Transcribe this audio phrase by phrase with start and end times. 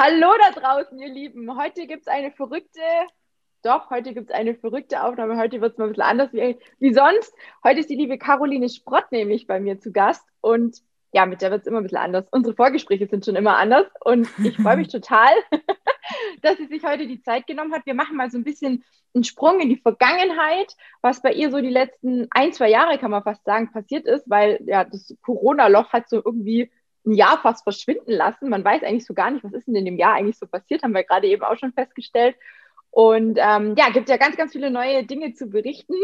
[0.00, 1.58] Hallo da draußen, ihr Lieben.
[1.60, 2.80] Heute gibt es eine verrückte,
[3.64, 5.36] doch, heute gibt es eine verrückte Aufnahme.
[5.36, 7.34] Heute wird es mal ein bisschen anders wie, wie sonst.
[7.64, 10.76] Heute ist die liebe Caroline Sprott nämlich bei mir zu Gast und
[11.12, 12.28] ja, mit der wird es immer ein bisschen anders.
[12.30, 15.32] Unsere Vorgespräche sind schon immer anders und ich freue mich total,
[16.42, 17.84] dass sie sich heute die Zeit genommen hat.
[17.84, 18.84] Wir machen mal so ein bisschen
[19.14, 23.10] einen Sprung in die Vergangenheit, was bei ihr so die letzten ein, zwei Jahre, kann
[23.10, 26.70] man fast sagen, passiert ist, weil ja das Corona-Loch hat so irgendwie
[27.08, 28.48] ein Jahr fast verschwinden lassen.
[28.48, 30.82] Man weiß eigentlich so gar nicht, was ist denn in dem Jahr eigentlich so passiert,
[30.82, 32.36] haben wir gerade eben auch schon festgestellt.
[32.90, 35.94] Und ähm, ja, gibt ja ganz, ganz viele neue Dinge zu berichten.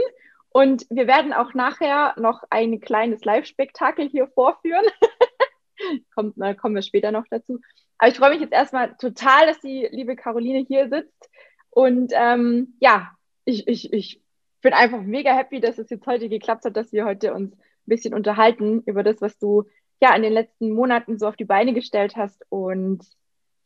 [0.50, 4.84] Und wir werden auch nachher noch ein kleines Live-Spektakel hier vorführen.
[6.14, 7.58] Kommt, na, kommen wir später noch dazu.
[7.98, 11.28] Aber ich freue mich jetzt erstmal total, dass die liebe Caroline hier sitzt.
[11.70, 13.10] Und ähm, ja,
[13.44, 14.20] ich, ich, ich
[14.62, 17.58] bin einfach mega happy, dass es jetzt heute geklappt hat, dass wir heute uns ein
[17.86, 19.64] bisschen unterhalten über das, was du
[20.00, 22.44] ja in den letzten Monaten so auf die Beine gestellt hast.
[22.48, 23.04] Und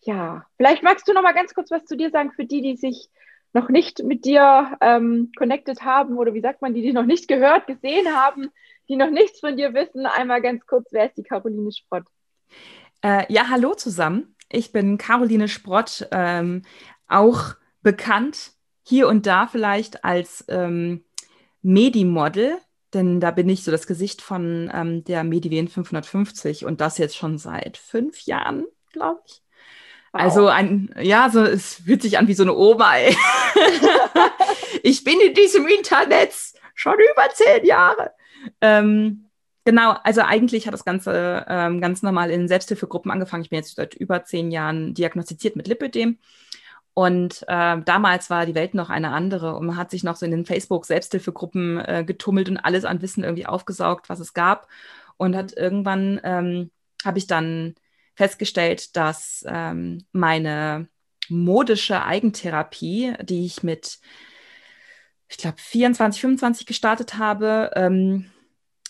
[0.02, 2.76] ja, vielleicht magst du noch mal ganz kurz was zu dir sagen für die, die
[2.76, 3.10] sich
[3.52, 7.28] noch nicht mit dir ähm, connected haben oder wie sagt man, die dich noch nicht
[7.28, 8.50] gehört, gesehen haben,
[8.88, 10.06] die noch nichts von dir wissen.
[10.06, 12.04] Einmal ganz kurz, wer ist die Caroline Sprott?
[13.02, 14.34] Äh, ja, hallo zusammen.
[14.50, 16.62] Ich bin Caroline Sprott, ähm,
[17.06, 21.04] auch bekannt hier und da vielleicht als ähm,
[21.62, 22.58] Medi-Model
[22.94, 27.16] denn da bin ich so das Gesicht von ähm, der Mediven 550 und das jetzt
[27.16, 29.42] schon seit fünf Jahren, glaube ich.
[30.12, 30.22] Wow.
[30.22, 32.96] Also ein, ja, so, es fühlt sich an wie so eine Oma.
[32.96, 33.14] Ey.
[34.82, 36.32] ich bin in diesem Internet
[36.74, 38.12] schon über zehn Jahre.
[38.62, 39.26] Ähm,
[39.64, 43.42] genau, also eigentlich hat das Ganze ähm, ganz normal in Selbsthilfegruppen angefangen.
[43.42, 46.18] Ich bin jetzt seit über zehn Jahren diagnostiziert mit Lipödem
[46.98, 50.26] und äh, damals war die Welt noch eine andere und man hat sich noch so
[50.26, 54.66] in den Facebook-Selbsthilfegruppen äh, getummelt und alles an Wissen irgendwie aufgesaugt, was es gab.
[55.16, 56.72] Und hat irgendwann ähm,
[57.04, 57.76] habe ich dann
[58.16, 60.88] festgestellt, dass ähm, meine
[61.28, 64.00] modische Eigentherapie, die ich mit,
[65.28, 68.28] ich glaube, 24, 25 gestartet habe, ähm,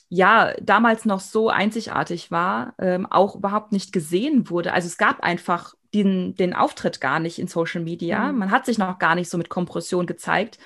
[0.08, 4.72] ja, damals noch so einzigartig war, ähm, auch überhaupt nicht gesehen wurde.
[4.72, 8.32] Also es gab einfach den, den Auftritt gar nicht in Social Media.
[8.32, 8.38] Mhm.
[8.38, 10.58] Man hat sich noch gar nicht so mit Kompression gezeigt.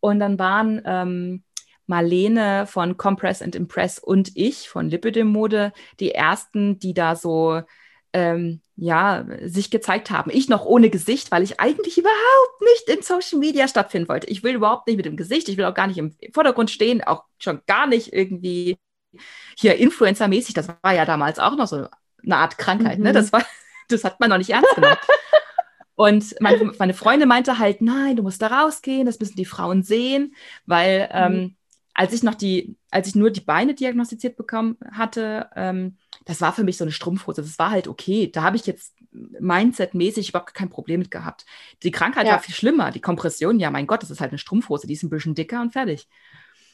[0.00, 1.44] Und dann waren ähm,
[1.86, 7.62] Marlene von Compress and Impress und ich von Lipidem Mode die ersten, die da so
[8.12, 10.30] ähm, ja, sich gezeigt haben.
[10.32, 14.28] Ich noch ohne Gesicht, weil ich eigentlich überhaupt nicht in Social Media stattfinden wollte.
[14.28, 17.02] Ich will überhaupt nicht mit dem Gesicht, ich will auch gar nicht im Vordergrund stehen,
[17.02, 18.78] auch schon gar nicht irgendwie
[19.56, 20.54] hier Influencer-mäßig.
[20.54, 21.86] Das war ja damals auch noch so
[22.24, 22.98] eine Art Krankheit, ne?
[22.98, 23.04] mhm.
[23.04, 23.12] ne?
[23.12, 23.44] Das war
[23.92, 24.96] das hat man noch nicht ernst genommen.
[25.94, 29.82] Und meine, meine Freundin meinte halt, nein, du musst da rausgehen, das müssen die Frauen
[29.82, 30.34] sehen,
[30.64, 31.56] weil ähm, mhm.
[31.92, 36.54] als ich noch die, als ich nur die Beine diagnostiziert bekommen hatte, ähm, das war
[36.54, 37.42] für mich so eine Strumpfhose.
[37.42, 38.30] Das war halt okay.
[38.32, 41.44] Da habe ich jetzt Mindset-mäßig überhaupt kein Problem mit gehabt.
[41.82, 42.32] Die Krankheit ja.
[42.32, 42.92] war viel schlimmer.
[42.92, 45.60] Die Kompression, ja, mein Gott, das ist halt eine Strumpfhose, die ist ein bisschen dicker
[45.60, 46.08] und fertig.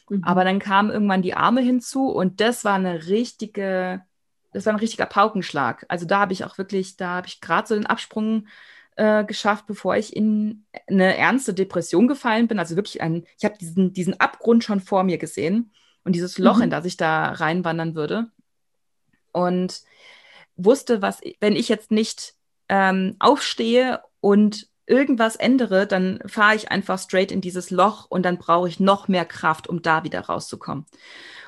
[0.09, 0.23] Mhm.
[0.23, 4.03] Aber dann kamen irgendwann die Arme hinzu und das war eine richtige
[4.57, 5.85] das war ein richtiger Paukenschlag.
[5.89, 8.47] Also da habe ich auch wirklich, da habe ich gerade so den Absprung
[8.97, 12.59] äh, geschafft, bevor ich in eine ernste Depression gefallen bin.
[12.59, 15.73] Also wirklich ein, ich habe diesen, diesen Abgrund schon vor mir gesehen
[16.05, 16.63] und dieses Loch, mhm.
[16.63, 18.31] in das ich da reinwandern würde.
[19.31, 19.83] Und
[20.57, 22.33] wusste, was, wenn ich jetzt nicht
[22.71, 28.39] ähm, aufstehe und irgendwas ändere, dann fahre ich einfach straight in dieses Loch und dann
[28.39, 30.87] brauche ich noch mehr Kraft, um da wieder rauszukommen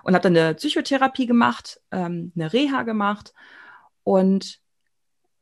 [0.03, 3.35] und habe dann eine Psychotherapie gemacht, ähm, eine Reha gemacht
[4.05, 4.59] und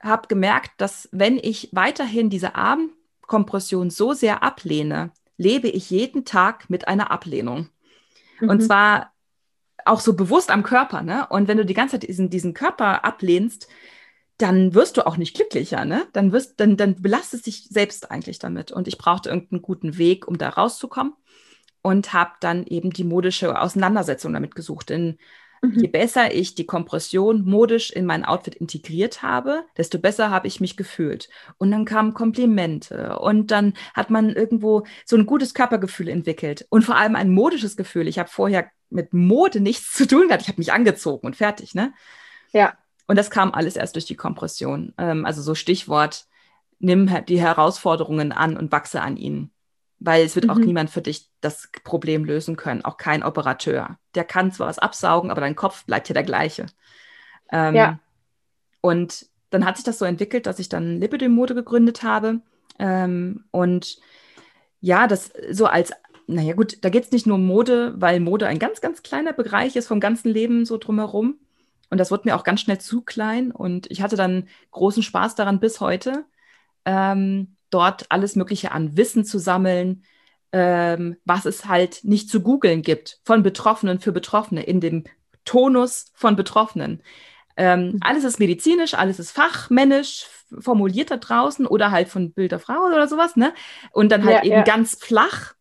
[0.02, 6.68] habe gemerkt, dass wenn ich weiterhin diese Abendkompression so sehr ablehne, lebe ich jeden Tag
[6.68, 7.68] mit einer Ablehnung.
[8.40, 8.48] Mhm.
[8.48, 9.12] Und zwar
[9.84, 11.02] auch so bewusst am Körper.
[11.02, 11.26] Ne?
[11.28, 13.68] Und wenn du die ganze Zeit diesen, diesen Körper ablehnst,
[14.38, 16.06] dann wirst du auch nicht glücklicher, ne?
[16.12, 18.70] Dann wirst, dann, dann belastest dich selbst eigentlich damit.
[18.70, 21.14] Und ich brauchte irgendeinen guten Weg, um da rauszukommen
[21.82, 24.90] und habe dann eben die modische Auseinandersetzung damit gesucht.
[24.90, 25.18] Denn
[25.62, 25.78] mhm.
[25.78, 30.60] je besser ich die Kompression modisch in mein Outfit integriert habe, desto besser habe ich
[30.60, 31.30] mich gefühlt.
[31.56, 36.82] Und dann kamen Komplimente und dann hat man irgendwo so ein gutes Körpergefühl entwickelt und
[36.82, 38.06] vor allem ein modisches Gefühl.
[38.06, 40.42] Ich habe vorher mit Mode nichts zu tun gehabt.
[40.42, 41.94] Ich habe mich angezogen und fertig, ne?
[42.52, 42.74] Ja.
[43.06, 44.92] Und das kam alles erst durch die Kompression.
[44.98, 46.26] Ähm, also so Stichwort,
[46.78, 49.50] nimm die Herausforderungen an und wachse an ihnen
[49.98, 50.50] weil es wird mhm.
[50.50, 53.98] auch niemand für dich das Problem lösen können, auch kein Operateur.
[54.14, 56.66] Der kann zwar was absaugen, aber dein Kopf bleibt ja der gleiche.
[57.50, 57.98] Ähm, ja.
[58.80, 62.40] Und dann hat sich das so entwickelt, dass ich dann Lipidem-Mode gegründet habe.
[62.78, 63.98] Ähm, und
[64.80, 65.92] ja, das so als,
[66.26, 69.32] naja gut, da geht es nicht nur um Mode, weil Mode ein ganz, ganz kleiner
[69.32, 71.38] Bereich ist vom ganzen Leben so drumherum.
[71.90, 73.50] Und das wurde mir auch ganz schnell zu klein.
[73.52, 76.24] Und ich hatte dann großen Spaß daran bis heute.
[76.86, 80.04] ähm, dort alles Mögliche an Wissen zu sammeln,
[80.52, 85.04] ähm, was es halt nicht zu googeln gibt von Betroffenen für Betroffene in dem
[85.44, 87.02] Tonus von Betroffenen.
[87.58, 87.98] Ähm, mhm.
[88.02, 90.26] alles ist medizinisch, alles ist fachmännisch
[90.60, 93.52] formuliert da draußen oder halt von Bilder Frau oder sowas, ne?
[93.92, 94.62] Und dann halt ja, eben ja.
[94.62, 95.54] ganz flach.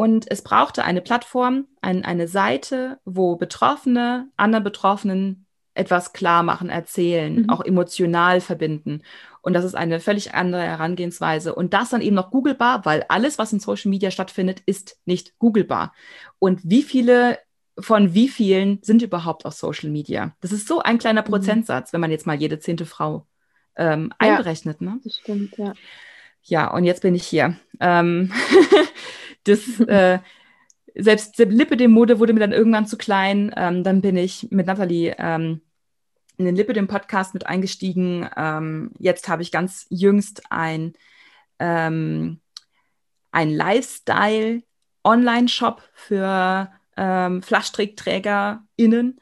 [0.00, 5.44] Und es brauchte eine Plattform, ein, eine Seite, wo Betroffene anderen Betroffenen
[5.74, 7.50] etwas klar machen, erzählen, mhm.
[7.50, 9.02] auch emotional verbinden.
[9.42, 11.54] Und das ist eine völlig andere Herangehensweise.
[11.54, 15.38] Und das dann eben noch googlebar, weil alles, was in Social Media stattfindet, ist nicht
[15.38, 15.92] googlebar.
[16.38, 17.38] Und wie viele
[17.78, 20.34] von wie vielen sind überhaupt auf Social Media?
[20.40, 21.26] Das ist so ein kleiner mhm.
[21.26, 23.26] Prozentsatz, wenn man jetzt mal jede zehnte Frau
[23.76, 24.80] ähm, ja, einberechnet.
[24.80, 24.98] Ne?
[25.04, 25.74] Das stimmt, ja.
[26.42, 27.56] Ja, und jetzt bin ich hier.
[27.80, 28.32] Ähm,
[29.44, 30.18] das, äh,
[30.94, 33.52] selbst Lippe dem Mode wurde mir dann irgendwann zu klein.
[33.56, 35.60] Ähm, dann bin ich mit Nathalie ähm,
[36.36, 38.28] in den Lippe dem Podcast mit eingestiegen.
[38.36, 40.94] Ähm, jetzt habe ich ganz jüngst ein,
[41.58, 42.40] ähm,
[43.30, 44.62] ein Lifestyle
[45.04, 49.20] Online-Shop für ähm, FlaschtrickträgerInnen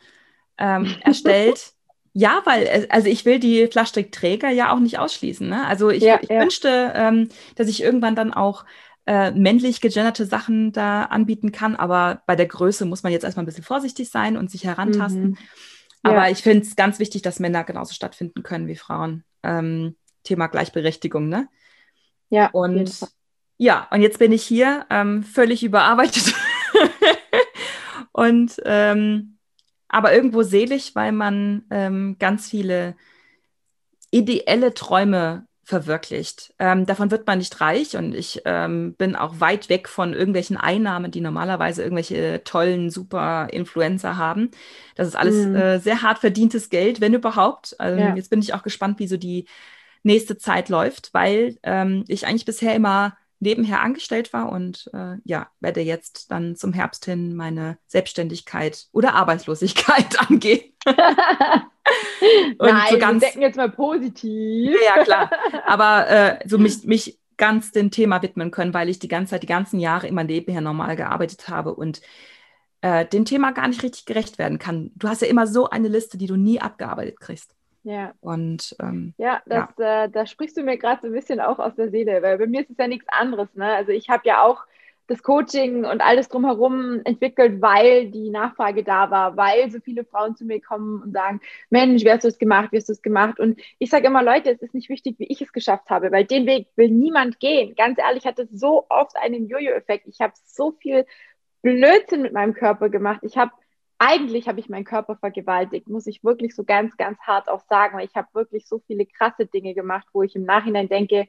[0.58, 1.72] ähm, erstellt.
[2.14, 5.48] Ja, weil, also ich will die Flaschtrickträger ja auch nicht ausschließen.
[5.48, 5.66] Ne?
[5.66, 6.40] Also ich, ja, ich ja.
[6.40, 8.64] wünschte, ähm, dass ich irgendwann dann auch
[9.08, 13.44] äh, männlich gegenderte Sachen da anbieten kann, aber bei der Größe muss man jetzt erstmal
[13.44, 15.30] ein bisschen vorsichtig sein und sich herantasten.
[15.30, 15.38] Mhm.
[16.04, 16.10] Ja.
[16.10, 19.24] Aber ich finde es ganz wichtig, dass Männer genauso stattfinden können wie Frauen.
[19.42, 21.48] Ähm, Thema Gleichberechtigung, ne?
[22.28, 22.50] Ja.
[22.50, 23.08] Und
[23.56, 26.34] ja, und jetzt bin ich hier ähm, völlig überarbeitet.
[28.12, 29.38] und ähm,
[29.88, 32.94] aber irgendwo selig, weil man ähm, ganz viele
[34.10, 36.54] ideelle Träume verwirklicht.
[36.58, 40.56] Ähm, davon wird man nicht reich und ich ähm, bin auch weit weg von irgendwelchen
[40.56, 44.50] Einnahmen, die normalerweise irgendwelche tollen, super Influencer haben.
[44.94, 45.54] Das ist alles mhm.
[45.54, 47.78] äh, sehr hart verdientes Geld, wenn überhaupt.
[47.78, 48.16] Also ja.
[48.16, 49.44] Jetzt bin ich auch gespannt, wie so die
[50.02, 55.48] nächste Zeit läuft, weil ähm, ich eigentlich bisher immer nebenher angestellt war und äh, ja,
[55.60, 60.62] werde jetzt dann zum Herbst hin meine Selbstständigkeit oder Arbeitslosigkeit angehen.
[62.58, 64.76] Nein, so ganz, wir denken jetzt mal positiv.
[64.84, 65.30] Ja, klar.
[65.66, 69.42] Aber äh, so mich, mich ganz dem Thema widmen können, weil ich die ganze Zeit,
[69.42, 72.00] die ganzen Jahre immer nebenher normal gearbeitet habe und
[72.80, 74.90] äh, dem Thema gar nicht richtig gerecht werden kann.
[74.96, 77.54] Du hast ja immer so eine Liste, die du nie abgearbeitet kriegst.
[77.84, 78.12] Ja.
[78.20, 80.04] Und ähm, ja, das, ja.
[80.04, 82.46] Äh, da sprichst du mir gerade so ein bisschen auch aus der Seele, weil bei
[82.46, 83.48] mir ist es ja nichts anderes.
[83.54, 83.72] Ne?
[83.72, 84.64] Also ich habe ja auch
[85.08, 90.36] das Coaching und alles drumherum entwickelt, weil die Nachfrage da war, weil so viele Frauen
[90.36, 91.40] zu mir kommen und sagen,
[91.70, 93.40] Mensch, wie hast du es gemacht, wie hast du es gemacht?
[93.40, 96.26] Und ich sage immer, Leute, es ist nicht wichtig, wie ich es geschafft habe, weil
[96.26, 97.74] den Weg will niemand gehen.
[97.74, 100.06] Ganz ehrlich, ich hatte so oft einen Jojo-Effekt.
[100.08, 101.06] Ich habe so viel
[101.62, 103.20] Blödsinn mit meinem Körper gemacht.
[103.22, 103.52] Ich habe
[103.98, 107.98] eigentlich habe ich meinen Körper vergewaltigt, muss ich wirklich so ganz, ganz hart auch sagen,
[107.98, 111.26] ich habe wirklich so viele krasse Dinge gemacht, wo ich im Nachhinein denke,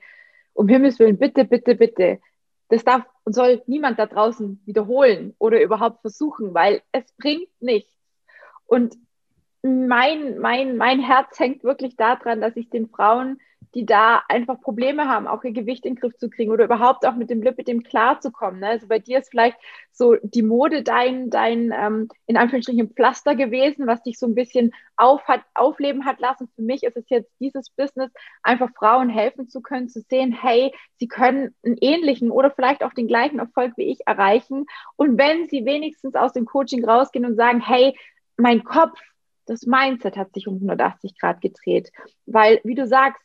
[0.54, 2.20] um Himmels Willen, bitte, bitte, bitte.
[2.70, 7.94] Das darf und soll niemand da draußen wiederholen oder überhaupt versuchen, weil es bringt nichts.
[8.66, 8.96] Und
[9.64, 13.40] mein, mein, mein Herz hängt wirklich daran, dass ich den Frauen
[13.76, 17.06] die da einfach Probleme haben, auch ihr Gewicht in den Griff zu kriegen oder überhaupt
[17.06, 18.60] auch mit dem Lipidem klarzukommen.
[18.62, 18.68] Ne?
[18.68, 19.58] Also bei dir ist vielleicht
[19.92, 24.72] so die Mode dein, dein ähm, in Anführungsstrichen Pflaster gewesen, was dich so ein bisschen
[24.98, 26.50] auf hat, aufleben hat lassen.
[26.56, 28.12] Für mich ist es jetzt dieses Business,
[28.42, 32.94] einfach Frauen helfen zu können, zu sehen, hey, sie können einen ähnlichen oder vielleicht auch
[32.94, 34.66] den gleichen Erfolg wie ich erreichen.
[34.96, 37.96] Und wenn sie wenigstens aus dem Coaching rausgehen und sagen, hey,
[38.36, 39.00] mein Kopf,
[39.50, 41.92] das Mindset hat sich um 180 Grad gedreht.
[42.26, 43.22] Weil, wie du sagst,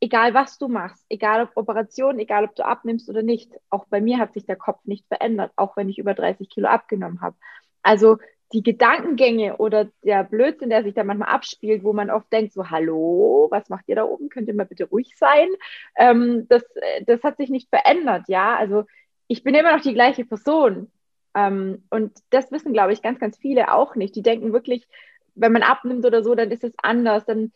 [0.00, 4.00] egal was du machst, egal ob Operation, egal ob du abnimmst oder nicht, auch bei
[4.00, 7.36] mir hat sich der Kopf nicht verändert, auch wenn ich über 30 Kilo abgenommen habe.
[7.82, 8.18] Also
[8.52, 12.68] die Gedankengänge oder der Blödsinn, der sich da manchmal abspielt, wo man oft denkt, so,
[12.68, 14.28] hallo, was macht ihr da oben?
[14.28, 15.48] Könnt ihr mal bitte ruhig sein?
[15.96, 16.62] Ähm, das,
[17.06, 18.56] das hat sich nicht verändert, ja.
[18.56, 18.84] Also
[19.28, 20.90] ich bin immer noch die gleiche Person.
[21.34, 24.14] Ähm, und das wissen, glaube ich, ganz, ganz viele auch nicht.
[24.16, 24.86] Die denken wirklich,
[25.34, 27.24] wenn man abnimmt oder so, dann ist es anders.
[27.24, 27.52] Dann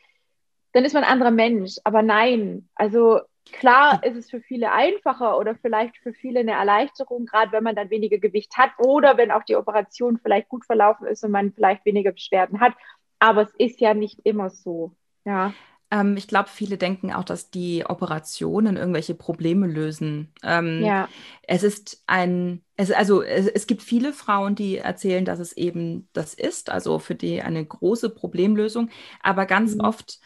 [0.77, 1.77] dann ist man ein anderer Mensch.
[1.85, 7.25] Aber nein, also klar ist es für viele einfacher oder vielleicht für viele eine Erleichterung,
[7.25, 11.07] gerade wenn man dann weniger Gewicht hat oder wenn auch die Operation vielleicht gut verlaufen
[11.07, 12.75] ist und man vielleicht weniger Beschwerden hat.
[13.19, 14.93] Aber es ist ja nicht immer so.
[15.25, 15.55] Ja.
[15.91, 20.33] Ähm, ich glaube, viele denken auch, dass die Operationen irgendwelche Probleme lösen.
[20.43, 21.09] Ähm, ja.
[21.43, 26.09] Es ist ein, es, also es, es, gibt viele Frauen, die erzählen, dass es eben
[26.13, 28.91] das ist, also für die eine große Problemlösung.
[29.23, 29.81] Aber ganz mhm.
[29.81, 30.19] oft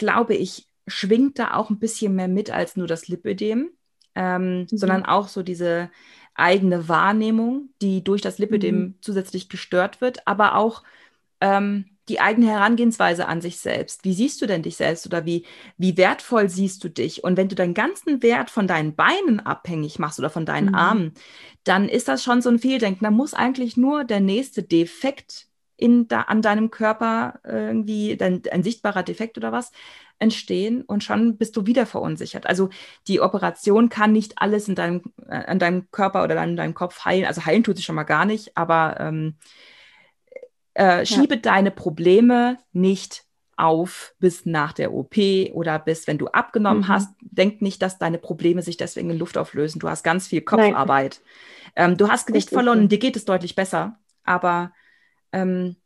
[0.00, 3.70] glaube ich, schwingt da auch ein bisschen mehr mit als nur das Lipödem,
[4.14, 4.66] ähm, mhm.
[4.72, 5.90] sondern auch so diese
[6.34, 8.94] eigene Wahrnehmung, die durch das Lipödem mhm.
[9.02, 10.82] zusätzlich gestört wird, aber auch
[11.40, 14.04] ähm, die eigene Herangehensweise an sich selbst.
[14.04, 15.46] Wie siehst du denn dich selbst oder wie,
[15.78, 17.22] wie wertvoll siehst du dich?
[17.22, 20.74] Und wenn du deinen ganzen Wert von deinen Beinen abhängig machst oder von deinen mhm.
[20.74, 21.14] Armen,
[21.62, 23.04] dann ist das schon so ein Fehldenken.
[23.04, 28.62] Da muss eigentlich nur der nächste Defekt in da, an deinem Körper irgendwie, dein, ein
[28.62, 29.70] sichtbarer Defekt oder was,
[30.18, 32.46] entstehen und schon bist du wieder verunsichert.
[32.46, 32.68] Also
[33.08, 37.04] die Operation kann nicht alles in deinem, äh, an deinem Körper oder in deinem Kopf
[37.04, 37.24] heilen.
[37.24, 39.36] Also heilen tut sie schon mal gar nicht, aber ähm,
[40.80, 41.40] äh, schiebe ja.
[41.40, 43.24] deine Probleme nicht
[43.56, 45.16] auf bis nach der OP
[45.52, 46.88] oder bis, wenn du abgenommen mhm.
[46.88, 47.10] hast.
[47.20, 49.80] Denk nicht, dass deine Probleme sich deswegen in Luft auflösen.
[49.80, 51.20] Du hast ganz viel Kopfarbeit.
[51.76, 54.72] Ähm, du hast Gewicht verloren, dir geht es deutlich besser, aber
[55.32, 55.76] ähm,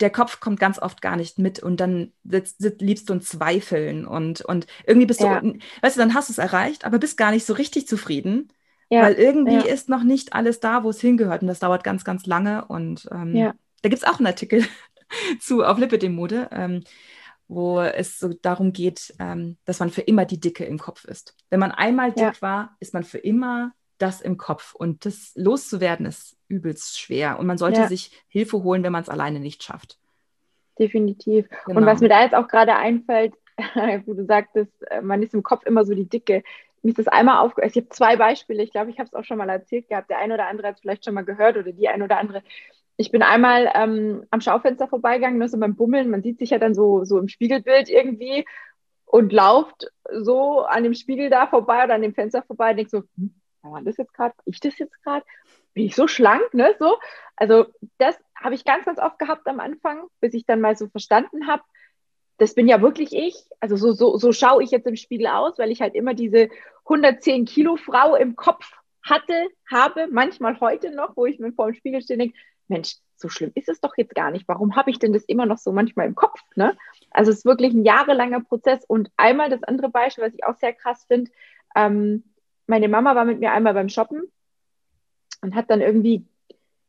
[0.00, 3.22] der Kopf kommt ganz oft gar nicht mit und dann sitzt, sitzt, liebst du in
[3.22, 5.40] Zweifeln und, und irgendwie bist ja.
[5.40, 8.52] du, weißt du, dann hast du es erreicht, aber bist gar nicht so richtig zufrieden,
[8.90, 9.02] ja.
[9.02, 9.62] weil irgendwie ja.
[9.62, 13.08] ist noch nicht alles da, wo es hingehört und das dauert ganz, ganz lange und
[13.10, 13.34] ähm,
[13.82, 14.64] da gibt es auch einen Artikel
[15.40, 16.84] zu auf Lipidem-Mode, ähm,
[17.48, 21.34] wo es so darum geht, ähm, dass man für immer die Dicke im Kopf ist.
[21.50, 26.06] Wenn man einmal dick war, ist man für immer das im Kopf und das loszuwerden
[26.06, 27.38] ist übelst schwer.
[27.38, 27.88] Und man sollte ja.
[27.88, 29.98] sich Hilfe holen, wenn man es alleine nicht schafft.
[30.78, 31.48] Definitiv.
[31.66, 31.80] Genau.
[31.80, 33.34] Und was mir da jetzt auch gerade einfällt,
[34.06, 36.42] wo du sagtest, äh, man ist im Kopf immer so die Dicke.
[36.82, 37.72] Mir ist das einmal aufgehört.
[37.72, 38.62] Ich habe zwei Beispiele.
[38.62, 40.10] Ich glaube, ich habe es auch schon mal erzählt gehabt.
[40.10, 42.42] Der eine oder andere hat es vielleicht schon mal gehört oder die eine oder andere.
[42.98, 46.10] Ich bin einmal ähm, am Schaufenster vorbeigegangen, nur so beim Bummeln.
[46.10, 48.44] Man sieht sich ja dann so, so im Spiegelbild irgendwie
[49.06, 52.90] und lauft so an dem Spiegel da vorbei oder an dem Fenster vorbei und denkt
[52.90, 54.34] so, hm, war das jetzt gerade?
[54.44, 55.24] Ich das jetzt gerade?
[55.78, 56.74] bin ich so schlank, ne?
[56.80, 56.98] So.
[57.36, 57.66] Also
[57.98, 61.46] das habe ich ganz, ganz oft gehabt am Anfang, bis ich dann mal so verstanden
[61.46, 61.62] habe,
[62.38, 63.36] das bin ja wirklich ich.
[63.60, 66.48] Also so, so, so schaue ich jetzt im Spiegel aus, weil ich halt immer diese
[66.84, 71.74] 110 Kilo Frau im Kopf hatte, habe, manchmal heute noch, wo ich mir vor dem
[71.74, 74.46] Spiegel stehe und denke, Mensch, so schlimm ist es doch jetzt gar nicht.
[74.46, 76.40] Warum habe ich denn das immer noch so manchmal im Kopf?
[76.54, 76.76] Ne?
[77.10, 78.84] Also es ist wirklich ein jahrelanger Prozess.
[78.86, 81.30] Und einmal das andere Beispiel, was ich auch sehr krass finde,
[81.74, 82.24] ähm,
[82.66, 84.30] meine Mama war mit mir einmal beim Shoppen
[85.42, 86.26] und hat dann irgendwie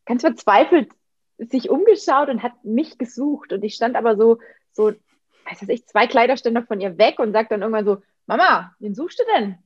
[0.05, 0.89] ganz verzweifelt
[1.37, 3.53] sich umgeschaut und hat mich gesucht.
[3.53, 4.39] Und ich stand aber so,
[4.73, 8.75] so, weiß was ich, zwei Kleiderständer von ihr weg und sagt dann irgendwann so, Mama,
[8.79, 9.57] wen suchst du denn?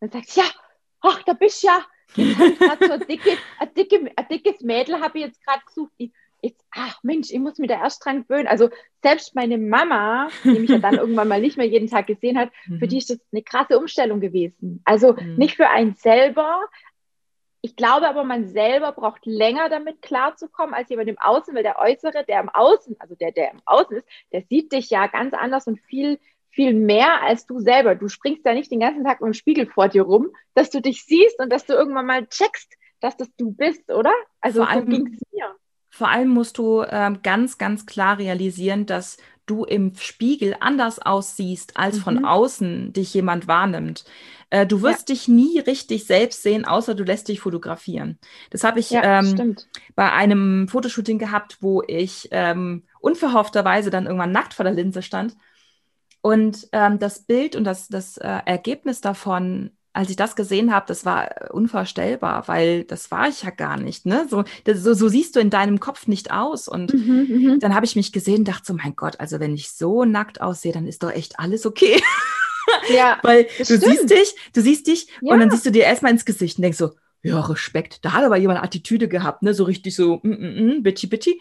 [0.00, 0.46] Und dann sagt sie, ja,
[1.00, 1.84] ach, da bist du ja.
[2.08, 5.92] So ein, dicke, ein, dicke, ein dickes Mädel habe ich jetzt gerade gesucht.
[5.98, 6.12] Die,
[6.44, 8.46] jetzt, ach Mensch, ich muss mich da erst dran gewöhnen.
[8.46, 8.70] Also
[9.02, 12.50] selbst meine Mama, die mich ja dann irgendwann mal nicht mehr jeden Tag gesehen hat,
[12.66, 12.78] mhm.
[12.78, 14.80] für die ist das eine krasse Umstellung gewesen.
[14.84, 15.36] Also mhm.
[15.36, 16.60] nicht für einen selber,
[17.62, 21.78] ich glaube aber, man selber braucht länger damit klarzukommen als jemand im Außen, weil der
[21.78, 25.32] Äußere, der im Außen, also der, der im Außen ist, der sieht dich ja ganz
[25.32, 26.18] anders und viel,
[26.54, 27.94] viel mehr als du selber.
[27.94, 30.80] Du springst ja nicht den ganzen Tag mit dem Spiegel vor dir rum, dass du
[30.80, 34.12] dich siehst und dass du irgendwann mal checkst, dass das du bist, oder?
[34.40, 35.56] Also vor allem, so ging es mir.
[35.90, 41.76] Vor allem musst du ähm, ganz, ganz klar realisieren, dass du im Spiegel anders aussiehst,
[41.76, 42.00] als mhm.
[42.00, 44.04] von außen dich jemand wahrnimmt.
[44.50, 45.14] Äh, du wirst ja.
[45.14, 48.18] dich nie richtig selbst sehen, außer du lässt dich fotografieren.
[48.50, 49.56] Das habe ich ja, ähm,
[49.94, 55.36] bei einem Fotoshooting gehabt, wo ich ähm, unverhoffterweise dann irgendwann nackt vor der Linse stand.
[56.24, 60.86] Und ähm, das Bild und das, das äh, Ergebnis davon als ich das gesehen habe,
[60.88, 64.06] das war unvorstellbar, weil das war ich ja gar nicht.
[64.06, 64.26] Ne?
[64.28, 66.66] So, das, so, so siehst du in deinem Kopf nicht aus.
[66.66, 67.60] Und mhm, mhm.
[67.60, 70.40] dann habe ich mich gesehen und dachte so, mein Gott, also wenn ich so nackt
[70.40, 72.02] aussehe, dann ist doch echt alles okay.
[72.92, 73.84] Ja, weil du stimmt.
[73.84, 75.32] siehst dich, du siehst dich ja.
[75.32, 76.90] und dann siehst du dir erstmal ins Gesicht und denkst so,
[77.22, 79.54] ja, Respekt, da hat aber jemand Attitüde gehabt, ne?
[79.54, 81.40] So richtig so, mm, mm, mm, bitchy, bitchy.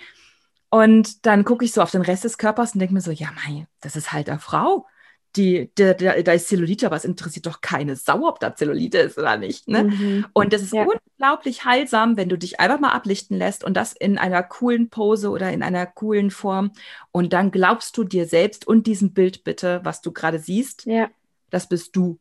[0.74, 3.30] Und dann gucke ich so auf den Rest des Körpers und denke mir so, ja,
[3.32, 4.88] mei, das ist halt eine Frau
[5.36, 9.38] die, da, ist Zellulite, aber es interessiert doch keine Sau, ob da Zellulite ist oder
[9.38, 9.68] nicht.
[9.68, 9.86] Ne?
[9.86, 10.26] Mhm.
[10.34, 10.86] Und das ist ja.
[10.86, 15.30] unglaublich heilsam, wenn du dich einfach mal ablichten lässt und das in einer coolen Pose
[15.30, 16.72] oder in einer coolen Form.
[17.12, 21.10] Und dann glaubst du dir selbst und diesem Bild bitte, was du gerade siehst, ja.
[21.50, 22.20] das bist du.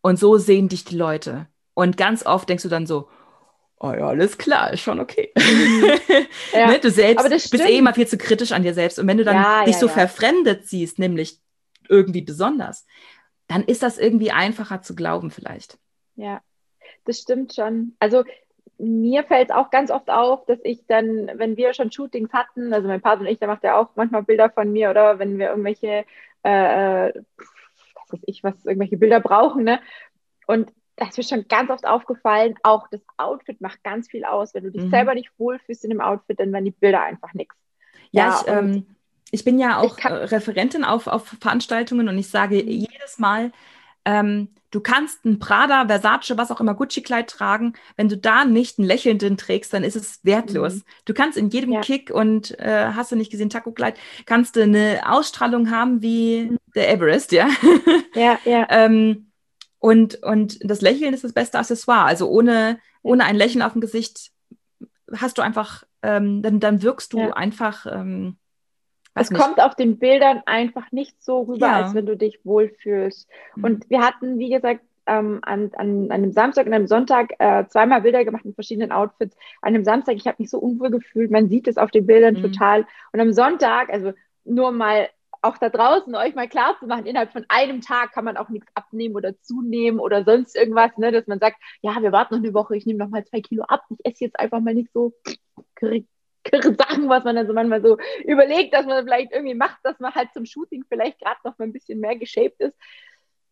[0.00, 1.48] Und so sehen dich die Leute.
[1.74, 3.08] Und ganz oft denkst du dann so,
[3.80, 5.32] oh ja, alles klar, ist schon okay.
[5.36, 5.90] Mhm.
[6.52, 6.68] Ja.
[6.68, 6.78] ne?
[6.78, 8.98] Du selbst bist eh immer viel zu kritisch an dir selbst.
[8.98, 11.40] Und wenn du dann ja, dich ja, so verfremdet siehst, nämlich
[11.88, 12.86] irgendwie besonders,
[13.48, 15.78] dann ist das irgendwie einfacher zu glauben vielleicht.
[16.16, 16.40] Ja,
[17.04, 17.94] das stimmt schon.
[17.98, 18.24] Also
[18.78, 22.72] mir fällt es auch ganz oft auf, dass ich dann, wenn wir schon Shootings hatten,
[22.72, 25.38] also mein Partner und ich, der macht ja auch manchmal Bilder von mir oder wenn
[25.38, 26.04] wir irgendwelche,
[26.44, 27.22] äh, äh
[27.96, 29.80] was weiß ich, was, irgendwelche Bilder brauchen, ne?
[30.46, 34.54] Und das ist mir schon ganz oft aufgefallen, auch das Outfit macht ganz viel aus.
[34.54, 34.90] Wenn du dich mhm.
[34.90, 37.54] selber nicht wohlfühlst in dem Outfit, dann werden die Bilder einfach nichts.
[38.10, 38.86] Ja, ja, ich, ähm,
[39.30, 42.68] ich bin ja auch äh, Referentin auf, auf Veranstaltungen und ich sage mhm.
[42.68, 43.50] jedes Mal,
[44.04, 47.72] ähm, du kannst ein Prada, Versace, was auch immer, Gucci-Kleid tragen.
[47.96, 50.74] Wenn du da nicht einen lächelnden trägst, dann ist es wertlos.
[50.74, 50.82] Mhm.
[51.06, 51.80] Du kannst in jedem ja.
[51.80, 56.58] Kick und äh, hast du nicht gesehen, Taco-Kleid, kannst du eine Ausstrahlung haben wie mhm.
[56.74, 57.48] der Everest, ja.
[58.14, 58.66] Ja, ja.
[58.70, 59.26] ähm,
[59.84, 62.06] und, und das Lächeln ist das beste Accessoire.
[62.06, 64.30] Also ohne, ohne ein Lächeln auf dem Gesicht
[65.14, 67.34] hast du einfach, ähm, dann, dann wirkst du ja.
[67.34, 67.84] einfach.
[67.84, 68.38] Ähm,
[69.14, 69.38] es nicht.
[69.38, 71.82] kommt auf den Bildern einfach nicht so rüber, ja.
[71.82, 73.28] als wenn du dich wohlfühlst.
[73.56, 73.64] Mhm.
[73.64, 77.66] Und wir hatten, wie gesagt, ähm, an, an, an einem Samstag und einem Sonntag äh,
[77.68, 79.36] zweimal Bilder gemacht in verschiedenen Outfits.
[79.60, 82.36] An einem Samstag, ich habe mich so unwohl gefühlt, man sieht es auf den Bildern
[82.36, 82.40] mhm.
[82.40, 82.86] total.
[83.12, 84.14] Und am Sonntag, also
[84.46, 85.10] nur mal
[85.44, 88.48] auch da draußen euch mal klar zu machen, innerhalb von einem Tag kann man auch
[88.48, 92.42] nichts abnehmen oder zunehmen oder sonst irgendwas, ne, dass man sagt, ja, wir warten noch
[92.42, 94.92] eine Woche, ich nehme noch mal zwei Kilo ab, ich esse jetzt einfach mal nicht
[94.92, 95.12] so
[95.80, 100.14] Sachen, was man dann so manchmal so überlegt, dass man vielleicht irgendwie macht, dass man
[100.14, 102.76] halt zum Shooting vielleicht gerade noch mal ein bisschen mehr geshaped ist.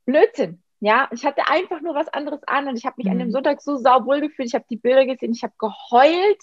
[0.04, 0.62] Blödsinn.
[0.80, 3.12] Ja, ich hatte einfach nur was anderes an und ich habe mich mhm.
[3.12, 3.32] an dem mhm.
[3.32, 4.49] Sonntag so sauwohl gefühlt.
[4.49, 6.42] Ich habe die Bilder gesehen, ich habe geheult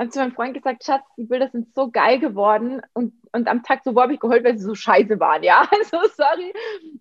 [0.00, 2.80] habe zu meinem Freund gesagt, Schatz, die Bilder sind so geil geworden.
[2.94, 5.98] Und, und am Tag so habe ich geheult, weil sie so scheiße waren, ja, also
[6.16, 6.52] sorry,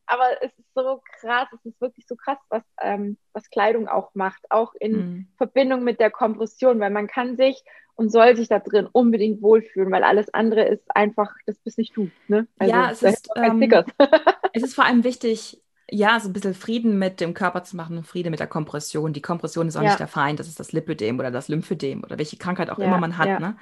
[0.05, 4.13] aber es ist so krass, es ist wirklich so krass, was, ähm, was Kleidung auch
[4.15, 5.27] macht, auch in mhm.
[5.37, 7.63] Verbindung mit der Kompression, weil man kann sich
[7.95, 11.95] und soll sich da drin unbedingt wohlfühlen, weil alles andere ist einfach, das bist nicht
[11.95, 12.47] du, ne?
[12.57, 13.61] Also, ja, es ist, ähm,
[14.53, 17.97] es ist vor allem wichtig, ja, so ein bisschen Frieden mit dem Körper zu machen
[17.97, 19.13] und Frieden mit der Kompression.
[19.13, 19.89] Die Kompression ist auch ja.
[19.89, 22.85] nicht der Feind, das ist das Lipödem oder das Lymphödem oder welche Krankheit auch ja,
[22.85, 23.27] immer man hat.
[23.27, 23.39] Ja.
[23.39, 23.57] Ne?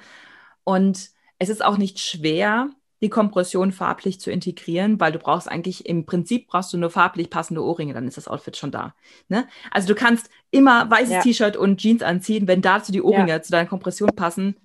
[0.64, 2.70] Und es ist auch nicht schwer,
[3.00, 7.30] die Kompression farblich zu integrieren, weil du brauchst eigentlich, im Prinzip brauchst du nur farblich
[7.30, 8.94] passende Ohrringe, dann ist das Outfit schon da.
[9.28, 9.46] Ne?
[9.70, 13.68] Also du kannst immer weißes T-Shirt und Jeans anziehen, wenn dazu die Ohrringe zu deiner
[13.68, 14.56] Kompression passen,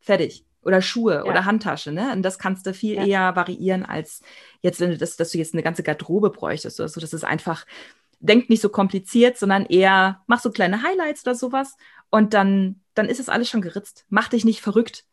[0.00, 1.24] fertig oder Schuhe ja.
[1.24, 2.12] oder Handtasche, ne?
[2.12, 3.04] Und das kannst du viel ja.
[3.04, 4.22] eher variieren als
[4.60, 7.00] jetzt, wenn du das, dass du jetzt eine ganze Garderobe bräuchtest oder so.
[7.00, 7.66] Das ist einfach,
[8.20, 11.76] denk nicht so kompliziert, sondern eher mach so kleine Highlights oder sowas
[12.10, 14.06] und dann, dann ist es alles schon geritzt.
[14.08, 15.04] Mach dich nicht verrückt.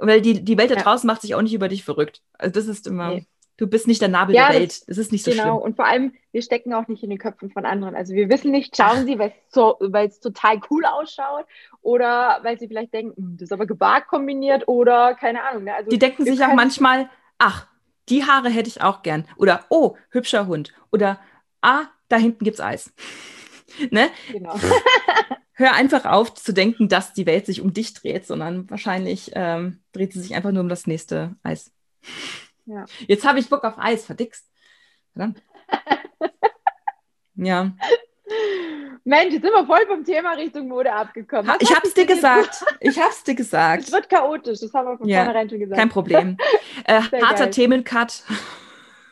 [0.00, 2.22] Weil die, die Welt da draußen macht sich auch nicht über dich verrückt.
[2.34, 3.14] Also das ist immer.
[3.14, 3.26] Nee.
[3.58, 4.82] Du bist nicht der Nabel ja, der Welt.
[4.86, 5.42] Es ist nicht so genau.
[5.42, 5.54] schlimm.
[5.54, 5.64] Genau.
[5.64, 7.96] Und vor allem, wir stecken auch nicht in den Köpfen von anderen.
[7.96, 9.76] Also wir wissen nicht, schauen sie, weil es so,
[10.22, 11.44] total cool ausschaut
[11.82, 15.64] oder weil sie vielleicht denken, hm, das ist aber gebark kombiniert oder keine Ahnung.
[15.64, 15.74] Ne?
[15.74, 17.66] Also die denken sich auch manchmal, ach,
[18.08, 19.26] die Haare hätte ich auch gern.
[19.36, 20.72] Oder, oh, hübscher Hund.
[20.92, 21.18] Oder,
[21.60, 22.92] ah, da hinten gibt's Eis.
[23.90, 24.08] ne?
[24.30, 24.54] Genau.
[25.52, 29.80] Hör einfach auf zu denken, dass die Welt sich um dich dreht, sondern wahrscheinlich ähm,
[29.90, 31.72] dreht sie sich einfach nur um das nächste Eis.
[32.68, 32.84] Ja.
[33.06, 34.46] Jetzt habe ich Bock auf Eis, verdickst.
[37.34, 37.72] ja.
[39.04, 41.50] Mensch, jetzt sind wir voll vom Thema Richtung Mode abgekommen.
[41.50, 42.62] Ha, ich habe es dir gesagt.
[42.80, 43.84] Ich habe es dir gesagt.
[43.84, 45.78] Es wird chaotisch, das haben wir von ja, vornherein schon gesagt.
[45.78, 46.36] Kein Problem.
[46.84, 47.50] Äh, harter geil.
[47.50, 48.22] Themencut.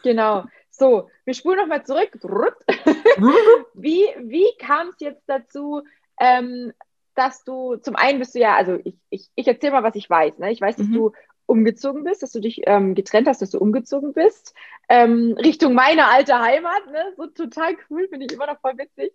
[0.03, 0.45] Genau.
[0.71, 2.11] So, wir spulen nochmal zurück.
[3.75, 5.83] wie wie kam es jetzt dazu,
[6.21, 6.73] ähm,
[7.15, 10.09] dass du, zum einen bist du ja, also ich, ich, ich erzähle mal, was ich
[10.09, 10.39] weiß.
[10.39, 10.53] Ne?
[10.53, 10.93] Ich weiß, dass mhm.
[10.93, 11.13] du
[11.47, 14.55] umgezogen bist, dass du dich ähm, getrennt hast, dass du umgezogen bist,
[14.89, 17.13] ähm, Richtung meine alte Heimat, ne?
[17.17, 19.13] so total cool, finde ich immer noch voll witzig.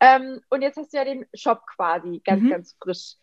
[0.00, 2.50] Ähm, und jetzt hast du ja den Shop quasi ganz, mhm.
[2.50, 3.14] ganz frisch.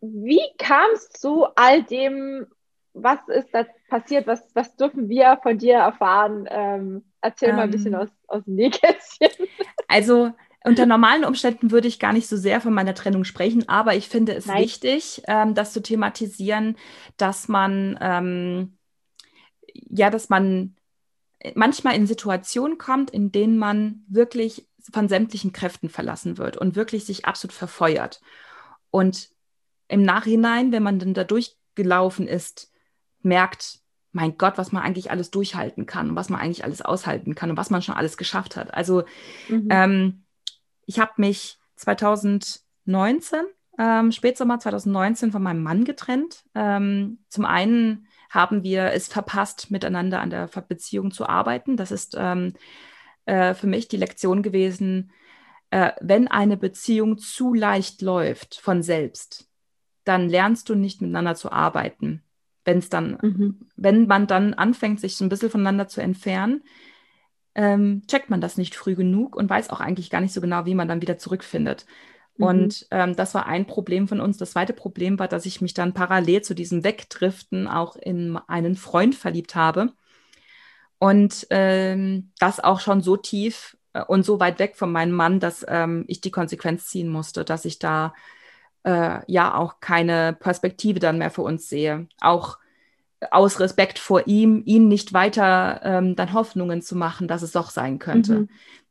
[0.00, 2.46] Wie kam es zu all dem,
[2.94, 6.46] was ist da passiert, was, was dürfen wir von dir erfahren?
[6.50, 8.00] Ähm, erzähl mal ein bisschen ähm.
[8.00, 9.30] aus, aus dem Nähkästchen.
[9.88, 10.32] Also
[10.64, 14.08] unter normalen Umständen würde ich gar nicht so sehr von meiner Trennung sprechen, aber ich
[14.08, 14.62] finde es Nein.
[14.62, 16.76] wichtig, ähm, das zu thematisieren,
[17.16, 18.78] dass man, ähm,
[19.72, 20.76] ja, dass man
[21.54, 27.04] manchmal in Situationen kommt, in denen man wirklich von sämtlichen Kräften verlassen wird und wirklich
[27.04, 28.20] sich absolut verfeuert.
[28.90, 29.30] Und
[29.88, 32.70] im Nachhinein, wenn man dann da durchgelaufen ist,
[33.22, 33.80] merkt,
[34.12, 37.50] mein Gott, was man eigentlich alles durchhalten kann und was man eigentlich alles aushalten kann
[37.50, 38.74] und was man schon alles geschafft hat.
[38.74, 39.04] Also
[39.48, 39.68] mhm.
[39.70, 40.24] ähm,
[40.86, 43.40] ich habe mich 2019,
[43.78, 46.44] ähm, Spätsommer 2019, von meinem Mann getrennt.
[46.54, 51.76] Ähm, zum einen haben wir es verpasst, miteinander an der Beziehung zu arbeiten.
[51.76, 52.54] Das ist ähm,
[53.26, 55.10] äh, für mich die Lektion gewesen,
[55.70, 59.48] äh, wenn eine Beziehung zu leicht läuft von selbst,
[60.04, 62.22] dann lernst du nicht miteinander zu arbeiten.
[62.64, 63.68] Wenn's dann, mhm.
[63.76, 66.62] wenn man dann anfängt, sich so ein bisschen voneinander zu entfernen,
[67.54, 70.64] ähm, checkt man das nicht früh genug und weiß auch eigentlich gar nicht so genau,
[70.64, 71.86] wie man dann wieder zurückfindet.
[72.36, 72.44] Mhm.
[72.44, 74.38] Und ähm, das war ein Problem von uns.
[74.38, 78.76] Das zweite Problem war, dass ich mich dann parallel zu diesem Wegdriften auch in einen
[78.76, 79.92] Freund verliebt habe.
[80.98, 85.40] Und ähm, das auch schon so tief äh, und so weit weg von meinem Mann,
[85.40, 88.14] dass ähm, ich die Konsequenz ziehen musste, dass ich da
[88.84, 92.06] äh, ja auch keine Perspektive dann mehr für uns sehe.
[92.20, 92.58] Auch
[93.30, 97.70] aus Respekt vor ihm, ihn nicht weiter ähm, dann Hoffnungen zu machen, dass es doch
[97.70, 98.40] sein könnte.
[98.40, 98.48] Mhm.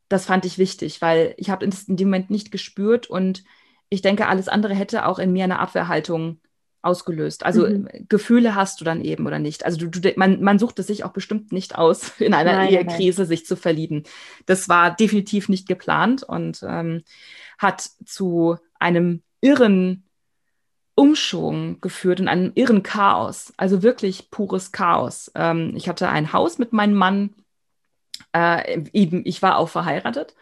[0.10, 3.44] das fand ich wichtig, weil ich habe es in dem Moment nicht gespürt und
[3.90, 6.40] ich denke, alles andere hätte auch in mir eine Abwehrhaltung
[6.82, 7.46] ausgelöst.
[7.46, 7.88] Also mhm.
[8.10, 9.66] Gefühle hast du dann eben oder nicht.
[9.66, 12.70] Also du, du, man, man sucht es sich auch bestimmt nicht aus, in einer nein,
[12.70, 13.30] Ehekrise nein.
[13.30, 14.04] sich zu verlieben.
[14.46, 17.04] Das war definitiv nicht geplant und ähm,
[17.58, 20.04] hat zu einem irren
[20.96, 23.54] Umschwung geführt und einem irren Chaos.
[23.58, 25.32] Also wirklich pures Chaos.
[25.36, 27.34] Ähm, ich hatte ein Haus mit meinem Mann.
[28.34, 30.36] Äh, eben, ich war auch verheiratet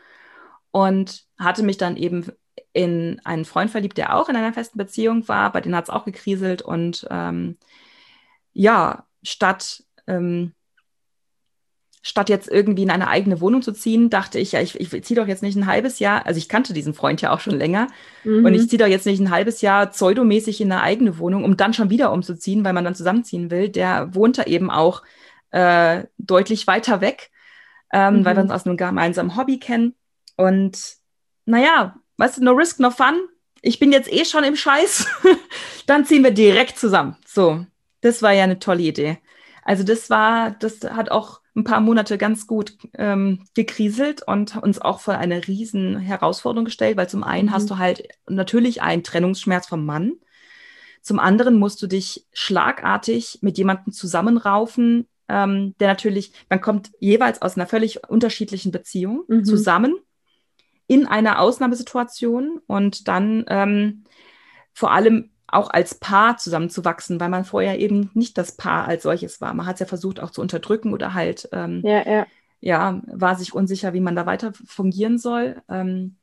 [0.72, 2.32] und hatte mich dann eben
[2.74, 5.90] in einen Freund verliebt, der auch in einer festen Beziehung war, bei denen hat es
[5.90, 7.58] auch gekriselt und ähm,
[8.54, 10.54] ja, statt, ähm,
[12.10, 15.20] statt jetzt irgendwie in eine eigene Wohnung zu ziehen, dachte ich, ja, ich, ich ziehe
[15.20, 17.86] doch jetzt nicht ein halbes Jahr, also ich kannte diesen Freund ja auch schon länger
[18.24, 18.46] mhm.
[18.46, 21.56] und ich ziehe doch jetzt nicht ein halbes Jahr pseudomäßig in eine eigene Wohnung, um
[21.56, 23.70] dann schon wieder umzuziehen, weil man dann zusammenziehen will.
[23.70, 25.04] Der wohnt da eben auch
[25.52, 27.30] äh, deutlich weiter weg,
[27.94, 28.26] ähm, mhm.
[28.26, 29.94] weil wir uns aus einem gemeinsamen Hobby kennen
[30.36, 30.96] und
[31.46, 33.20] naja, weißt du, no risk, no fun.
[33.62, 35.06] Ich bin jetzt eh schon im Scheiß.
[35.86, 37.18] Dann ziehen wir direkt zusammen.
[37.24, 37.66] So,
[38.02, 39.20] das war ja eine tolle Idee.
[39.64, 44.80] Also das war, das hat auch ein paar Monate ganz gut ähm, gekriselt und uns
[44.80, 47.54] auch vor eine riesen Herausforderung gestellt, weil zum einen mhm.
[47.54, 50.14] hast du halt natürlich einen Trennungsschmerz vom Mann.
[51.02, 57.42] Zum anderen musst du dich schlagartig mit jemandem zusammenraufen, ähm, der natürlich, man kommt jeweils
[57.42, 59.46] aus einer völlig unterschiedlichen Beziehung mhm.
[59.46, 59.96] zusammen
[60.88, 64.04] in einer Ausnahmesituation und dann ähm,
[64.74, 69.42] vor allem auch als Paar zusammenzuwachsen, weil man vorher eben nicht das Paar als solches
[69.42, 69.54] war.
[69.54, 72.28] Man hat es ja versucht auch zu unterdrücken oder halt, ähm, ja, ja.
[72.60, 75.62] ja, war sich unsicher, wie man da weiter fungieren soll.
[75.70, 76.18] Ähm,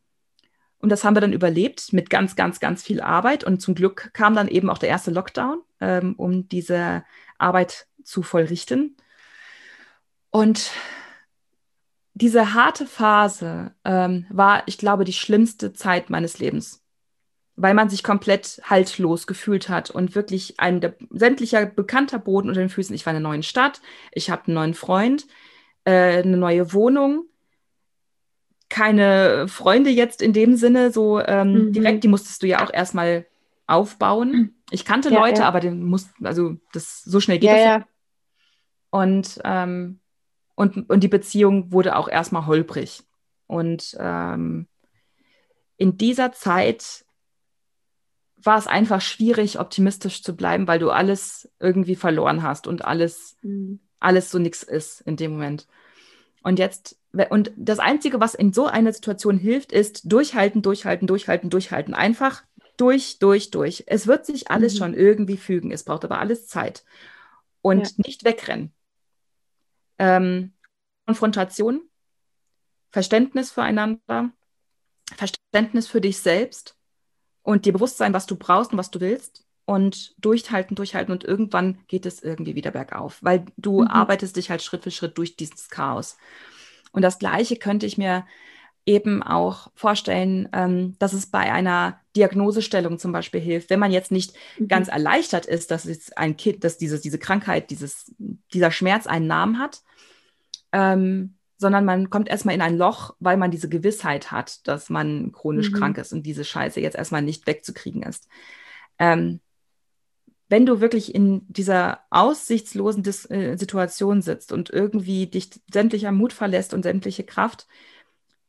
[0.79, 3.45] und das haben wir dann überlebt mit ganz, ganz, ganz viel Arbeit.
[3.45, 7.05] Und zum Glück kam dann eben auch der erste Lockdown, ähm, um diese
[7.39, 8.97] Arbeit zu vollrichten.
[10.31, 10.71] Und
[12.15, 16.83] diese harte Phase ähm, war, ich glaube, die schlimmste Zeit meines Lebens,
[17.57, 22.61] weil man sich komplett haltlos gefühlt hat und wirklich ein der, sämtlicher bekannter Boden unter
[22.61, 22.95] den Füßen.
[22.95, 23.81] Ich war in einer neuen Stadt,
[24.13, 25.27] ich habe einen neuen Freund,
[25.85, 27.25] äh, eine neue Wohnung,
[28.69, 31.73] keine Freunde jetzt in dem Sinne so ähm, mhm.
[31.73, 33.27] direkt, die musstest du ja auch erstmal
[33.67, 34.55] aufbauen.
[34.71, 35.49] Ich kannte ja, Leute, ja.
[35.49, 37.65] aber den mussten, also das so schnell geht ja, das.
[37.65, 37.87] Ja.
[38.91, 40.01] Und ähm,
[40.57, 43.03] und, und die Beziehung wurde auch erstmal holprig.
[43.47, 44.67] Und ähm,
[45.77, 47.05] in dieser Zeit
[48.47, 53.37] war es einfach schwierig, optimistisch zu bleiben, weil du alles irgendwie verloren hast und alles,
[53.43, 53.81] mhm.
[53.99, 55.67] alles so nichts ist in dem Moment.
[56.43, 56.97] Und jetzt,
[57.31, 61.93] und das Einzige, was in so einer Situation hilft, ist durchhalten, durchhalten, durchhalten, durchhalten.
[61.93, 62.45] Einfach
[62.77, 63.85] durch, durch, durch.
[63.87, 64.79] Es wird sich alles mhm.
[64.79, 65.73] schon irgendwie fügen.
[65.73, 66.85] Es braucht aber alles Zeit.
[67.63, 67.95] Und ja.
[68.05, 68.73] nicht wegrennen
[69.99, 70.53] ähm,
[71.07, 71.89] Konfrontation,
[72.91, 74.33] Verständnis füreinander,
[75.17, 76.76] Verständnis für dich selbst
[77.47, 81.79] und dir Bewusstsein, was du brauchst und was du willst und durchhalten, durchhalten und irgendwann
[81.87, 83.87] geht es irgendwie wieder bergauf, weil du mhm.
[83.87, 86.17] arbeitest dich halt Schritt für Schritt durch dieses Chaos.
[86.91, 88.27] Und das Gleiche könnte ich mir
[88.85, 94.11] eben auch vorstellen, ähm, dass es bei einer Diagnosestellung zum Beispiel hilft, wenn man jetzt
[94.11, 94.67] nicht mhm.
[94.67, 98.13] ganz erleichtert ist, dass es ein Kind, dass dieses, diese Krankheit, dieses,
[98.53, 99.83] dieser Schmerz einen Namen hat,
[100.73, 105.33] ähm, sondern man kommt erstmal in ein Loch, weil man diese Gewissheit hat, dass man
[105.33, 105.77] chronisch mhm.
[105.77, 108.29] krank ist und diese Scheiße jetzt erstmal nicht wegzukriegen ist.
[108.99, 109.41] Ähm,
[110.49, 116.33] wenn du wirklich in dieser aussichtslosen Dis äh, Situation sitzt und irgendwie dich sämtlicher Mut
[116.33, 117.67] verlässt und sämtliche Kraft,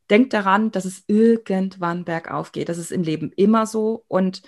[0.10, 2.70] denk daran, dass es irgendwann bergauf geht.
[2.70, 4.06] Das ist im Leben immer so.
[4.08, 4.44] Und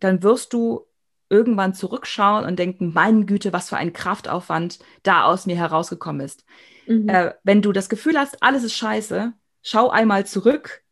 [0.00, 0.86] dann wirst du
[1.30, 6.44] irgendwann zurückschauen und denken, meine Güte, was für ein Kraftaufwand da aus mir herausgekommen ist.
[6.86, 7.08] Mhm.
[7.08, 10.82] Äh, wenn du das Gefühl hast, alles ist scheiße, schau einmal zurück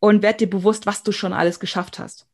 [0.00, 2.26] und werd dir bewusst, was du schon alles geschafft hast.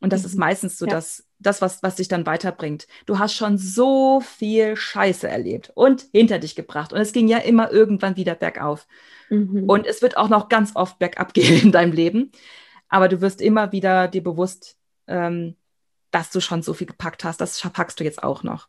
[0.00, 0.26] Und das mhm.
[0.26, 0.92] ist meistens so ja.
[0.92, 2.88] das, das was, was dich dann weiterbringt.
[3.06, 6.92] Du hast schon so viel Scheiße erlebt und hinter dich gebracht.
[6.92, 8.88] Und es ging ja immer irgendwann wieder bergauf.
[9.30, 9.64] Mhm.
[9.68, 12.32] Und es wird auch noch ganz oft bergab gehen in deinem Leben.
[12.88, 15.54] Aber du wirst immer wieder dir bewusst, ähm,
[16.12, 17.40] dass du schon so viel gepackt hast.
[17.40, 18.68] Das packst du jetzt auch noch.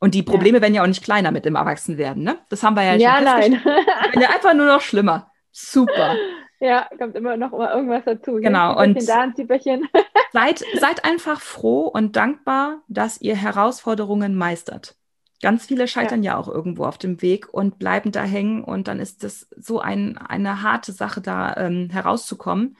[0.00, 0.62] Und die Probleme ja.
[0.62, 2.38] werden ja auch nicht kleiner mit dem Erwachsenwerden, ne?
[2.50, 3.52] Das haben wir ja, ja schon nein.
[3.64, 5.30] werden ja einfach nur noch schlimmer.
[5.50, 6.16] Super.
[6.60, 8.36] Ja, kommt immer noch irgendwas dazu.
[8.36, 8.80] Genau.
[8.80, 9.86] Und da ein Zieperchen.
[10.32, 14.96] seid, seid einfach froh und dankbar, dass ihr Herausforderungen meistert.
[15.42, 16.32] Ganz viele scheitern ja.
[16.32, 16.38] ja.
[16.38, 20.16] auch irgendwo auf dem Weg und bleiben da hängen und dann ist das so ein,
[20.16, 22.78] eine harte Sache, da ähm, herauszukommen.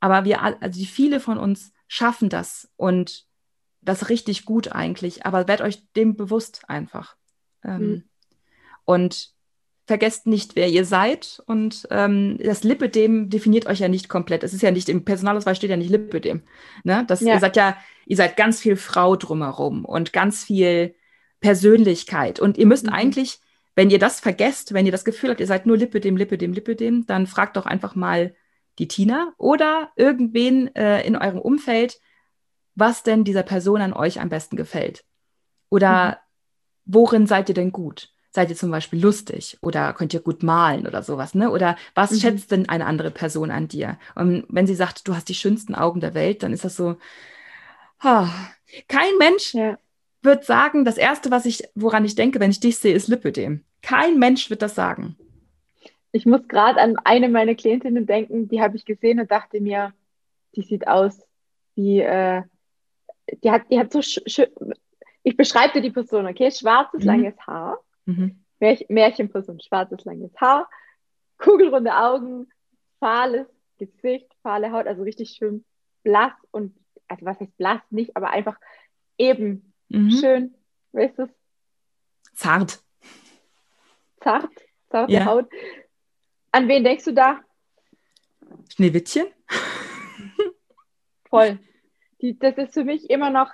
[0.00, 3.26] Aber wir, also die viele von uns schaffen das und
[3.82, 7.16] das richtig gut eigentlich, aber werdet euch dem bewusst einfach.
[7.64, 8.04] Ähm, mhm.
[8.84, 9.34] Und
[9.86, 11.42] vergesst nicht, wer ihr seid.
[11.46, 14.44] Und ähm, das Lipidem definiert euch ja nicht komplett.
[14.44, 16.42] Es ist ja nicht, im Personalausweis steht ja nicht Lipidem.
[16.84, 17.04] Ne?
[17.08, 17.34] Das, ja.
[17.34, 17.76] Ihr seid ja,
[18.06, 20.94] ihr seid ganz viel Frau drumherum und ganz viel
[21.40, 22.38] Persönlichkeit.
[22.38, 22.92] Und ihr müsst mhm.
[22.92, 23.40] eigentlich,
[23.74, 27.04] wenn ihr das vergesst, wenn ihr das Gefühl habt, ihr seid nur Lipidem, Lipidem, Lipidem,
[27.06, 28.36] dann fragt doch einfach mal
[28.80, 32.00] die Tina oder irgendwen äh, in eurem Umfeld,
[32.74, 35.04] was denn dieser Person an euch am besten gefällt.
[35.68, 36.08] Oder
[36.84, 36.94] mhm.
[36.94, 38.10] worin seid ihr denn gut?
[38.32, 41.50] Seid ihr zum Beispiel lustig oder könnt ihr gut malen oder sowas, ne?
[41.50, 42.16] Oder was mhm.
[42.16, 43.98] schätzt denn eine andere Person an dir?
[44.14, 46.96] Und wenn sie sagt, du hast die schönsten Augen der Welt, dann ist das so,
[48.00, 48.32] ha,
[48.88, 49.78] kein Mensch ja.
[50.22, 53.64] wird sagen, das erste, was ich, woran ich denke, wenn ich dich sehe, ist Lipödem.
[53.82, 55.16] Kein Mensch wird das sagen.
[56.12, 59.92] Ich muss gerade an eine meiner Klientinnen denken, die habe ich gesehen und dachte mir,
[60.56, 61.26] die sieht aus
[61.76, 62.42] wie, äh,
[63.44, 64.48] die hat, die hat so schön,
[65.22, 66.50] ich beschreibe dir die Person, okay?
[66.50, 67.06] Schwarzes, mhm.
[67.06, 67.78] langes Haar
[68.10, 68.44] Mhm.
[68.58, 70.68] Märch Märchenperson, schwarzes, langes Haar,
[71.38, 72.50] kugelrunde Augen,
[72.98, 73.46] fahles
[73.78, 75.64] Gesicht, fahle Haut, also richtig schön
[76.02, 76.76] blass und,
[77.08, 78.58] also was heißt blass nicht, aber einfach
[79.16, 80.10] eben mhm.
[80.10, 80.54] schön,
[80.92, 81.28] weißt du?
[82.34, 82.82] Zart.
[84.20, 84.50] Zart,
[84.90, 85.24] zarte ja.
[85.24, 85.48] Haut.
[86.52, 87.40] An wen denkst du da?
[88.74, 89.26] Schneewittchen?
[91.28, 91.58] Voll.
[92.20, 93.50] Die, das ist für mich immer noch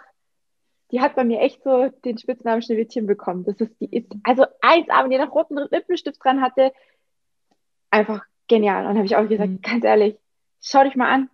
[0.91, 3.45] die hat bei mir echt so den Spitznamen Schneewittchen bekommen.
[3.45, 6.73] Das ist, die ist also 1A, wenn die noch roten Lippenstift dran hatte,
[7.91, 8.83] einfach genial.
[8.83, 9.63] Und dann habe ich auch gesagt, mhm.
[9.63, 10.17] ganz ehrlich,
[10.61, 11.31] schau dich mal an.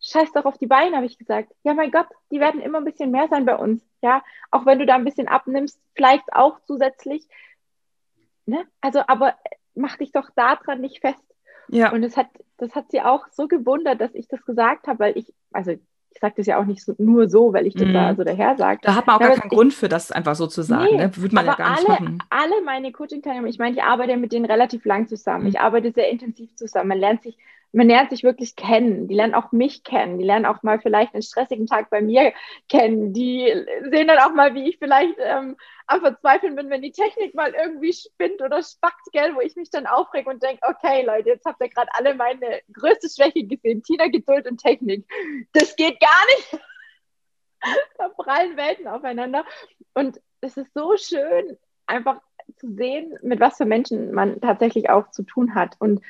[0.00, 1.52] Scheiß doch auf die Beine, habe ich gesagt.
[1.64, 3.82] Ja, mein Gott, die werden immer ein bisschen mehr sein bei uns.
[4.02, 7.26] Ja, auch wenn du da ein bisschen abnimmst, vielleicht auch zusätzlich.
[8.46, 8.64] Ne?
[8.80, 9.36] Also, aber
[9.76, 11.22] mach dich doch daran nicht fest.
[11.68, 11.92] Ja.
[11.92, 15.16] Und das hat, das hat sie auch so gewundert, dass ich das gesagt habe, weil
[15.16, 15.72] ich, also
[16.16, 17.92] ich sage das ja auch nicht so, nur so, weil ich das mm.
[17.92, 18.16] da mhm.
[18.16, 18.80] so daher sage.
[18.82, 20.96] Da hat man auch ja, gar keinen ich, Grund für das einfach so zu sagen.
[20.96, 21.16] Nee, ne?
[21.16, 22.18] Würde man ja gar nicht alle, machen.
[22.30, 25.44] Alle meine Coaching-Teilnehmer, ich meine, ich arbeite mit denen relativ lang zusammen.
[25.44, 25.48] Mm.
[25.48, 26.88] Ich arbeite sehr intensiv zusammen.
[26.88, 27.36] Man lernt sich
[27.72, 29.08] man lernt sich wirklich kennen.
[29.08, 30.18] Die lernen auch mich kennen.
[30.18, 32.32] Die lernen auch mal vielleicht einen stressigen Tag bei mir
[32.68, 33.12] kennen.
[33.12, 33.52] Die
[33.90, 37.54] sehen dann auch mal, wie ich vielleicht ähm, am Verzweifeln bin, wenn die Technik mal
[37.54, 41.44] irgendwie spinnt oder spackt, gell, wo ich mich dann aufrege und denke, okay, Leute, jetzt
[41.44, 43.82] habt ihr gerade alle meine größte Schwäche gesehen.
[43.82, 45.06] Tina, Geduld und Technik.
[45.52, 46.64] Das geht gar nicht.
[47.98, 49.44] da prallen Welten aufeinander.
[49.94, 52.20] Und es ist so schön, einfach
[52.56, 55.76] zu sehen, mit was für Menschen man tatsächlich auch zu tun hat.
[55.78, 56.00] Und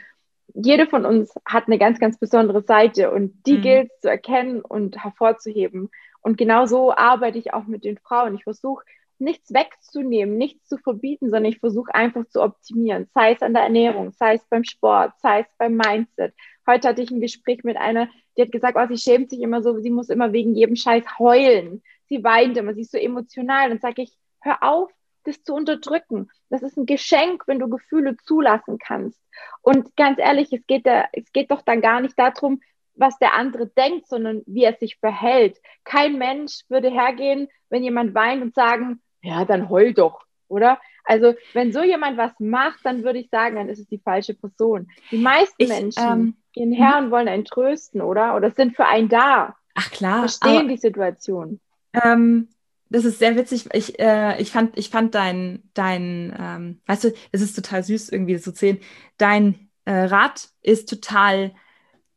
[0.55, 3.63] jede von uns hat eine ganz, ganz besondere Seite und die mhm.
[3.63, 5.91] gilt zu erkennen und hervorzuheben.
[6.23, 8.35] Und genau so arbeite ich auch mit den Frauen.
[8.35, 8.85] Ich versuche
[9.19, 13.63] nichts wegzunehmen, nichts zu verbieten, sondern ich versuche einfach zu optimieren, sei es an der
[13.63, 16.35] Ernährung, sei es beim Sport, sei es beim Mindset.
[16.67, 19.63] Heute hatte ich ein Gespräch mit einer, die hat gesagt, oh, sie schämt sich immer
[19.63, 21.83] so, sie muss immer wegen jedem Scheiß heulen.
[22.09, 23.69] Sie weint immer, sie ist so emotional.
[23.69, 24.91] Dann sage ich, hör auf,
[25.27, 26.29] das zu unterdrücken.
[26.51, 29.21] Das ist ein Geschenk, wenn du Gefühle zulassen kannst.
[29.63, 32.61] Und ganz ehrlich, es geht, da, es geht doch dann gar nicht darum,
[32.95, 35.59] was der andere denkt, sondern wie er sich verhält.
[35.85, 40.79] Kein Mensch würde hergehen, wenn jemand weint und sagen, ja, dann heul doch, oder?
[41.05, 44.35] Also, wenn so jemand was macht, dann würde ich sagen, dann ist es die falsche
[44.35, 44.89] Person.
[45.11, 48.35] Die meisten ich, Menschen ähm, gehen her und wollen einen trösten, oder?
[48.35, 49.57] Oder sind für einen da.
[49.75, 50.21] Ach klar.
[50.21, 51.61] Verstehen aber, die Situation.
[51.93, 52.49] Ähm,
[52.89, 53.69] das ist sehr witzig.
[53.73, 58.11] Ich, äh, ich fand, ich fand dein, dein, ähm, weißt du, es ist total süß
[58.11, 58.79] irgendwie so zu sehen.
[59.19, 61.53] Dein äh, Rat ist total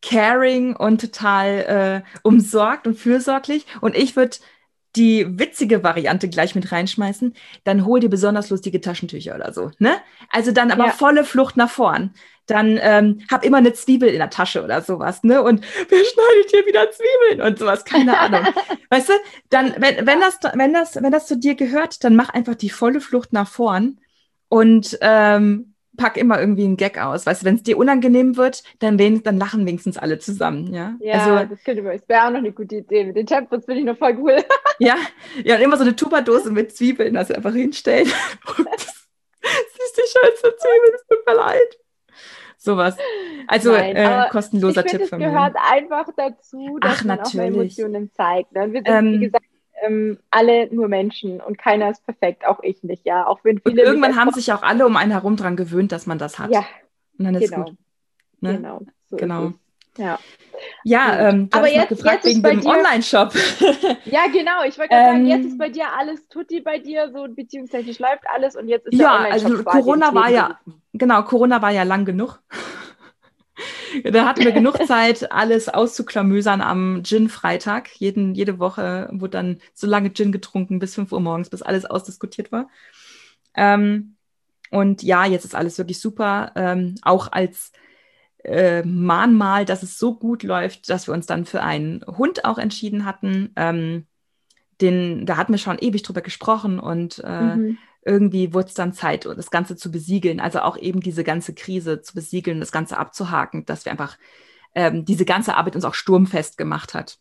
[0.01, 3.65] caring und total äh, umsorgt und fürsorglich.
[3.81, 4.37] Und ich würde
[4.95, 9.71] die witzige Variante gleich mit reinschmeißen, dann hol dir besonders lustige Taschentücher oder so.
[9.79, 9.97] Ne?
[10.29, 10.91] Also dann aber ja.
[10.91, 12.13] volle Flucht nach vorn.
[12.47, 15.43] Dann ähm, hab immer eine Zwiebel in der Tasche oder sowas, ne?
[15.43, 17.85] Und wer schneidet hier wieder Zwiebeln und sowas?
[17.85, 18.41] Keine Ahnung.
[18.89, 19.13] weißt du,
[19.51, 22.71] dann, wenn, wenn, das, wenn, das, wenn das zu dir gehört, dann mach einfach die
[22.71, 23.99] volle Flucht nach vorn
[24.47, 25.68] und ähm,
[25.99, 27.25] pack immer irgendwie einen Gag aus.
[27.25, 30.95] Weißt du, wenn es dir unangenehm wird, dann, dann lachen wenigstens alle zusammen, ja?
[31.01, 33.03] Ja, also, das das wäre auch noch eine gute Idee.
[33.03, 34.37] Mit den Tempos finde ich noch voll cool.
[34.79, 34.95] ja,
[35.43, 38.07] ja, und immer so eine Tupperdose mit Zwiebeln, also einfach hinstellen.
[38.45, 39.07] das
[39.41, 41.77] ist die schönste Zwiebel, es tut mir leid.
[42.57, 42.97] Sowas.
[43.47, 45.27] Also Nein, äh, kostenloser ich Tipp von mir.
[45.27, 47.39] Es gehört einfach dazu, dass Ach, man natürlich.
[47.39, 48.51] auch Emotionen zeigt.
[48.53, 48.73] Ne?
[48.73, 49.45] Wir sind, ähm, wie gesagt,
[49.85, 53.25] ähm, alle nur Menschen und keiner ist perfekt, auch ich nicht, ja.
[53.27, 56.05] Auch wenn viele und irgendwann haben sich auch alle um einen herum dran gewöhnt, dass
[56.05, 56.51] man das hat.
[56.51, 56.65] Ja.
[57.17, 57.65] Und dann ist genau.
[57.65, 57.77] gut.
[58.41, 58.55] Ne?
[58.55, 58.81] Genau.
[59.09, 59.53] So genau.
[59.97, 60.19] Ja.
[60.83, 63.33] Ja, ähm, aber jetzt, gefragt jetzt wegen dem Online-Shop.
[64.05, 64.63] ja, genau.
[64.67, 67.89] Ich wollte gerade ähm, sagen, jetzt ist bei dir alles tutti bei dir, so beziehungsweise
[68.01, 70.59] läuft alles und jetzt ist ja, Online-Shop also Corona war ja,
[70.93, 72.41] genau, Corona war ja lang genug
[74.03, 77.89] da hatten wir genug Zeit, alles auszuklamüsern am Gin-Freitag.
[77.99, 82.51] jede Woche wurde dann so lange Gin getrunken bis 5 Uhr morgens, bis alles ausdiskutiert
[82.51, 82.69] war.
[83.55, 84.15] Ähm,
[84.71, 86.51] und ja, jetzt ist alles wirklich super.
[86.55, 87.71] Ähm, auch als
[88.43, 92.57] äh, Mahnmal, dass es so gut läuft, dass wir uns dann für einen Hund auch
[92.57, 93.51] entschieden hatten.
[93.55, 94.05] Ähm,
[94.81, 97.77] den, da hatten wir schon ewig drüber gesprochen und äh, mhm.
[98.09, 100.39] Irgendwie wurde es dann Zeit, das Ganze zu besiegeln.
[100.39, 104.17] Also auch eben diese ganze Krise zu besiegeln, das Ganze abzuhaken, dass wir einfach
[104.73, 107.19] ähm, diese ganze Arbeit uns auch sturmfest gemacht hat.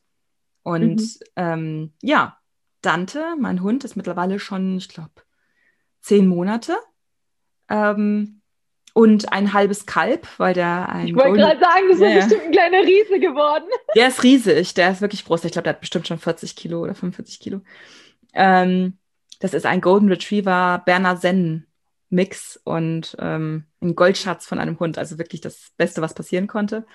[0.63, 1.19] Und mhm.
[1.37, 2.39] ähm, ja,
[2.81, 5.11] Dante, mein Hund, ist mittlerweile schon, ich glaube,
[6.01, 6.77] zehn Monate.
[7.69, 8.41] Ähm,
[8.95, 11.09] und ein halbes Kalb, weil der ein.
[11.09, 13.69] Ich wollte gerade sagen, das ja, ist bestimmt ein kleiner Riese geworden.
[13.95, 15.45] Der ist riesig, der ist wirklich groß.
[15.45, 17.61] Ich glaube, der hat bestimmt schon 40 Kilo oder 45 Kilo.
[18.33, 18.98] Ähm,
[19.39, 21.67] das ist ein Golden Retriever Berner Sennen
[22.11, 24.99] Mix und ähm, ein Goldschatz von einem Hund.
[24.99, 26.87] Also wirklich das Beste, was passieren konnte.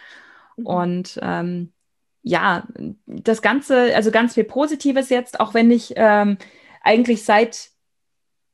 [0.58, 0.66] Mhm.
[0.66, 1.74] Und ähm,
[2.22, 2.68] ja,
[3.06, 6.38] das Ganze, also ganz viel Positives jetzt, auch wenn ich ähm,
[6.82, 7.70] eigentlich seit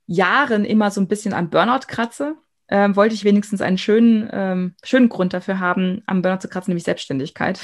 [0.05, 2.35] Jahren immer so ein bisschen am Burnout kratze
[2.69, 6.71] ähm, wollte ich wenigstens einen schönen, ähm, schönen Grund dafür haben, am Burnout zu kratzen,
[6.71, 7.59] nämlich Selbstständigkeit.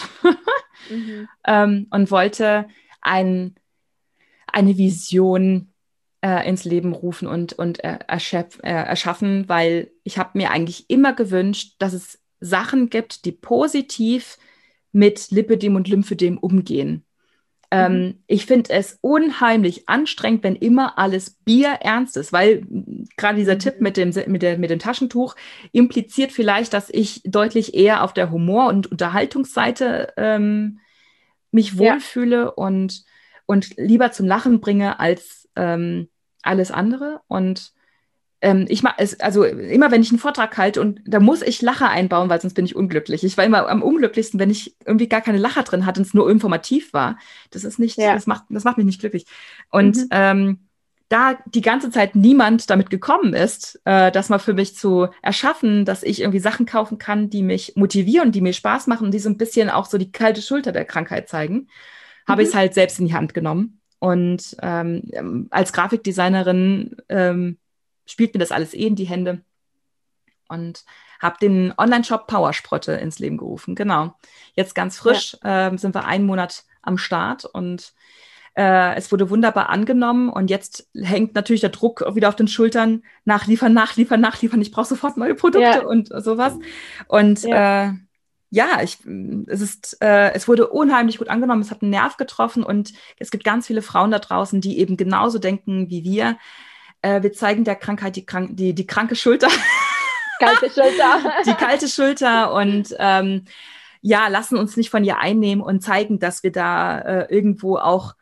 [0.90, 1.28] mhm.
[1.48, 2.68] ähm, und wollte
[3.02, 3.56] ein,
[4.48, 5.72] eine Vision
[6.26, 10.90] äh, ins Leben rufen und, und äh, erschöpf, äh, erschaffen, weil ich habe mir eigentlich
[10.90, 14.40] immer gewünscht, dass es Sachen gibt, die positiv
[14.92, 17.06] mit Lipidem und Lymphedem umgehen.
[17.70, 18.24] Ähm, mhm.
[18.26, 22.66] ich finde es unheimlich anstrengend, wenn immer alles Bier ernst ist, weil
[23.18, 23.60] gerade dieser.
[23.60, 25.36] Tipp mit dem, mit, der, mit dem Taschentuch
[25.74, 30.80] impliziert vielleicht, dass ich deutlich eher auf der Humor- und Unterhaltungsseite ähm,
[31.52, 32.48] mich wohlfühle ja.
[32.48, 33.04] und,
[33.46, 36.08] und lieber zum Lachen bringe als ähm,
[36.46, 37.22] alles andere.
[37.28, 37.74] Und
[38.42, 41.62] ähm, ich mag es, also immer wenn ich einen Vortrag halte und da muss ich
[41.62, 43.24] Lacher einbauen, weil sonst bin ich unglücklich.
[43.24, 46.14] Ich war immer am unglücklichsten, wenn ich irgendwie gar keine Lacher drin hatte und es
[46.14, 47.18] nur informativ war.
[47.52, 48.14] Das ist nicht, ja.
[48.14, 49.26] das macht, das macht mich nicht glücklich.
[49.72, 50.08] Und mhm.
[50.12, 50.60] ähm,
[51.10, 55.86] da die ganze Zeit niemand damit gekommen ist, äh, das mal für mich zu erschaffen,
[55.86, 59.20] dass ich irgendwie Sachen kaufen kann, die mich motivieren, die mir Spaß machen und die
[59.20, 61.68] so ein bisschen auch so die kalte Schulter der Krankheit zeigen, mhm.
[62.28, 63.82] habe ich es halt selbst in die Hand genommen.
[64.00, 67.58] Und ähm, als Grafikdesignerin ähm,
[68.06, 69.42] spielt mir das alles eh in die Hände
[70.48, 70.84] und
[71.20, 73.76] habe den Online-Shop Powersprotte ins Leben gerufen.
[73.76, 74.16] Genau.
[74.54, 75.70] Jetzt ganz frisch ja.
[75.70, 77.94] äh, sind wir einen Monat am Start und
[78.54, 83.04] äh, es wurde wunderbar angenommen und jetzt hängt natürlich der Druck wieder auf den Schultern.
[83.26, 84.62] Nachliefern, nachliefern, nachliefern.
[84.62, 85.84] Ich brauche sofort neue Produkte ja.
[85.84, 86.58] und sowas.
[87.08, 87.90] Und ja.
[87.90, 87.94] Äh,
[88.56, 89.00] ja, ich,
[89.48, 93.30] es ist, äh, es wurde unheimlich gut angenommen, es hat einen Nerv getroffen und es
[93.30, 96.38] gibt ganz viele Frauen da draußen, die eben genauso denken wie wir.
[97.02, 99.50] Äh, wir zeigen der Krankheit die, krank die, die kranke Schulter.
[100.40, 101.34] Kalte Schulter.
[101.46, 103.44] die kalte Schulter und ähm,
[104.00, 108.16] ja, lassen uns nicht von ihr einnehmen und zeigen, dass wir da äh, irgendwo auch,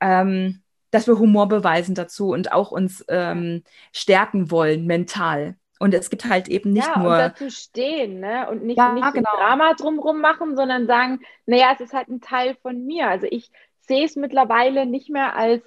[0.00, 5.57] ähm, dass wir Humor beweisen dazu und auch uns ähm, stärken wollen mental.
[5.78, 7.12] Und es gibt halt eben nicht ja, nur.
[7.12, 8.48] Und dazu stehen, ne?
[8.50, 9.30] Und nicht, ja, nicht genau.
[9.36, 13.08] Drama drumherum machen, sondern sagen, naja, es ist halt ein Teil von mir.
[13.08, 15.62] Also ich sehe es mittlerweile nicht mehr als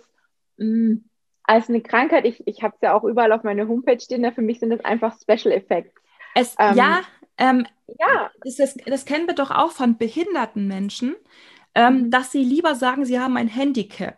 [0.58, 1.04] mh, mm,
[1.44, 4.32] als eine Krankheit, ich, ich habe es ja auch überall auf meiner Homepage stehen, ne?
[4.32, 5.94] für mich sind das einfach Special Effects.
[6.36, 7.02] Es, ähm, ja,
[7.38, 7.66] ähm,
[8.00, 8.32] ja.
[8.44, 11.16] Das, das, das, kennen wir doch auch von behinderten Menschen,
[11.76, 12.12] ähm, mhm.
[12.12, 14.18] dass sie lieber sagen, sie haben ein Handicap.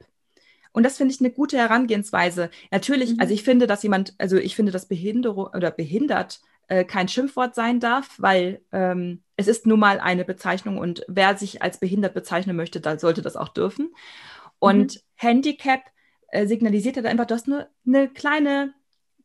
[0.74, 2.50] Und das finde ich eine gute Herangehensweise.
[2.72, 3.20] Natürlich, mhm.
[3.20, 7.56] also ich finde, dass jemand, also ich finde, dass Behinderung oder behindert äh, kein Schimpfwort
[7.56, 12.14] sein darf, weil ähm, es ist nun mal eine Bezeichnung und wer sich als behindert
[12.14, 13.94] bezeichnen möchte, da sollte das auch dürfen.
[14.60, 15.00] Und mhm.
[15.16, 15.82] Handicap
[16.30, 18.74] äh, signalisiert er einfach, du hast nur eine kleine,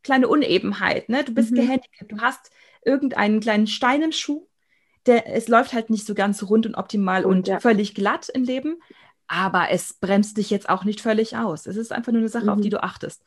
[0.03, 1.09] kleine Unebenheit.
[1.09, 1.25] Ne?
[1.25, 1.57] Du bist mhm.
[1.57, 2.51] gehandicapt, du hast
[2.85, 4.47] irgendeinen kleinen Stein im Schuh,
[5.07, 7.61] der, es läuft halt nicht so ganz rund und optimal und, und ja.
[7.61, 8.83] völlig glatt im Leben,
[9.29, 11.67] aber es bremst dich jetzt auch nicht völlig aus.
[11.67, 12.51] Es ist einfach nur eine Sache, mhm.
[12.51, 13.23] auf die du achtest.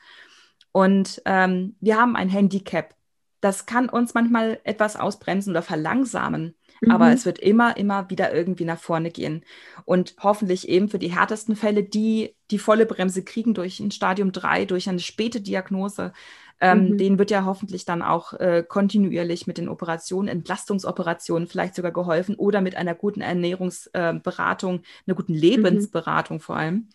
[0.71, 2.95] Und ähm, wir haben ein Handicap.
[3.39, 6.55] Das kann uns manchmal etwas ausbremsen oder verlangsamen.
[6.81, 6.91] Mhm.
[6.91, 9.45] Aber es wird immer, immer wieder irgendwie nach vorne gehen.
[9.85, 14.31] Und hoffentlich eben für die härtesten Fälle, die die volle Bremse kriegen durch ein Stadium
[14.31, 16.13] 3, durch eine späte Diagnose,
[16.61, 16.97] ähm, mhm.
[16.97, 22.35] denen wird ja hoffentlich dann auch äh, kontinuierlich mit den Operationen, Entlastungsoperationen vielleicht sogar geholfen
[22.35, 25.39] oder mit einer guten Ernährungsberatung, äh, einer guten mhm.
[25.39, 26.41] Lebensberatung mhm.
[26.41, 26.89] vor allem.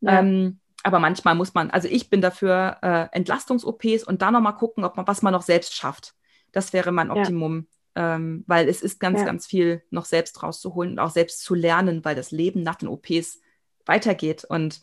[0.00, 0.20] Ja.
[0.20, 4.84] Ähm, aber manchmal muss man, also ich bin dafür äh, Entlastungs-OPs und dann nochmal gucken,
[4.84, 6.14] ob man, was man noch selbst schafft.
[6.52, 7.56] Das wäre mein Optimum.
[7.58, 7.64] Ja
[7.96, 9.26] ähm, weil es ist ganz, ja.
[9.26, 12.88] ganz viel noch selbst rauszuholen und auch selbst zu lernen, weil das Leben nach den
[12.88, 13.40] OPs
[13.84, 14.82] weitergeht und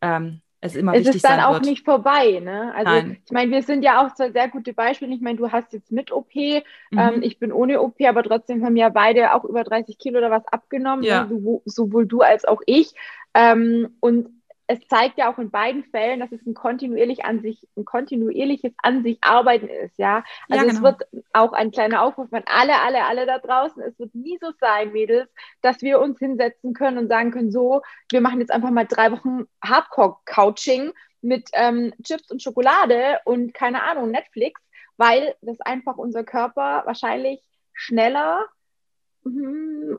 [0.00, 1.64] ähm, es immer es ist dann auch wird.
[1.64, 2.40] nicht vorbei.
[2.40, 2.72] Ne?
[2.74, 3.18] Also Nein.
[3.24, 5.12] ich meine, wir sind ja auch zwei sehr gute Beispiele.
[5.12, 6.62] Ich meine, du hast jetzt mit OP, mhm.
[6.92, 10.30] ähm, ich bin ohne OP, aber trotzdem haben ja beide auch über 30 Kilo oder
[10.30, 11.08] was abgenommen, ne?
[11.08, 11.24] ja.
[11.24, 11.40] ne?
[11.42, 12.94] so, sowohl du als auch ich.
[13.34, 14.28] Ähm, und
[14.66, 18.72] es zeigt ja auch in beiden Fällen, dass es ein kontinuierlich an sich, ein kontinuierliches
[18.82, 20.24] an sich arbeiten ist, ja.
[20.48, 20.74] Also ja, genau.
[20.74, 23.82] es wird auch ein kleiner Aufruf an alle, alle, alle da draußen.
[23.82, 25.28] Es wird nie so sein, Mädels,
[25.60, 29.10] dass wir uns hinsetzen können und sagen können, so, wir machen jetzt einfach mal drei
[29.12, 34.60] Wochen Hardcore-Couching mit ähm, Chips und Schokolade und keine Ahnung, Netflix,
[34.96, 37.40] weil das einfach unser Körper wahrscheinlich
[37.72, 38.46] schneller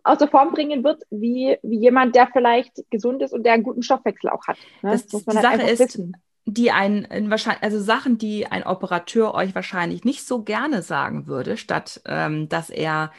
[0.04, 3.64] aus der Form bringen wird, wie, wie jemand, der vielleicht gesund ist und der einen
[3.64, 4.58] guten Stoffwechsel auch hat.
[4.82, 4.92] Ne?
[4.92, 6.18] Das, das die halt Sache ist, wissen.
[6.46, 11.58] die ein, wahrscheinlich, also Sachen, die ein Operateur euch wahrscheinlich nicht so gerne sagen würde,
[11.58, 13.12] statt ähm, dass er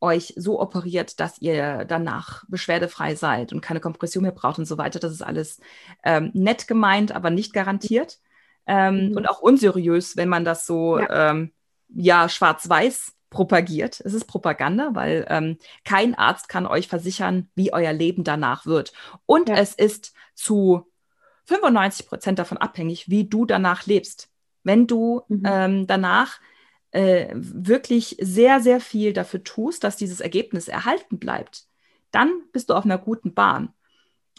[0.00, 4.76] euch so operiert, dass ihr danach beschwerdefrei seid und keine Kompression mehr braucht und so
[4.76, 4.98] weiter.
[4.98, 5.60] Das ist alles
[6.02, 8.18] ähm, nett gemeint, aber nicht garantiert.
[8.66, 9.16] Ähm, mhm.
[9.16, 11.52] Und auch unseriös, wenn man das so ja, ähm,
[11.88, 14.00] ja schwarz-weiß propagiert.
[14.04, 18.92] Es ist Propaganda, weil ähm, kein Arzt kann euch versichern, wie euer Leben danach wird.
[19.26, 19.56] Und ja.
[19.56, 20.86] es ist zu
[21.46, 24.28] 95 Prozent davon abhängig, wie du danach lebst.
[24.62, 25.42] Wenn du mhm.
[25.44, 26.40] ähm, danach
[26.92, 31.66] äh, wirklich sehr, sehr viel dafür tust, dass dieses Ergebnis erhalten bleibt,
[32.10, 33.72] dann bist du auf einer guten Bahn.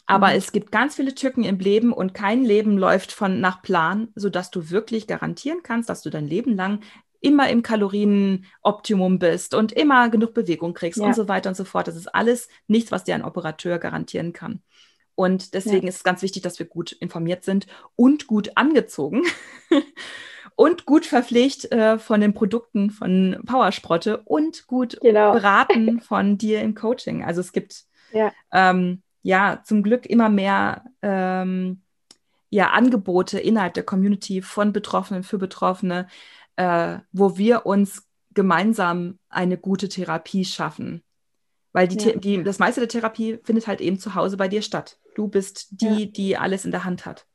[0.05, 0.35] Aber mhm.
[0.35, 4.51] es gibt ganz viele Tücken im Leben und kein Leben läuft von nach Plan, sodass
[4.51, 6.81] du wirklich garantieren kannst, dass du dein Leben lang
[7.24, 11.05] immer im Kalorienoptimum bist und immer genug Bewegung kriegst ja.
[11.05, 11.88] und so weiter und so fort.
[11.88, 14.61] Das ist alles nichts, was dir ein Operateur garantieren kann.
[15.15, 15.89] Und deswegen ja.
[15.89, 19.24] ist es ganz wichtig, dass wir gut informiert sind und gut angezogen
[20.55, 25.32] und gut verpflegt äh, von den Produkten von Powersprotte und gut genau.
[25.32, 27.24] beraten von dir im Coaching.
[27.24, 31.84] Also es gibt ja, ähm, ja zum Glück immer mehr ähm,
[32.49, 36.07] ja, Angebote innerhalb der Community von Betroffenen für Betroffene,
[36.56, 41.04] äh, wo wir uns gemeinsam eine gute Therapie schaffen.
[41.72, 42.16] Weil die, ja.
[42.16, 44.97] die, das meiste der Therapie findet halt eben zu Hause bei dir statt.
[45.16, 46.06] Du bist die, ja.
[46.06, 47.26] die alles in der Hand hat.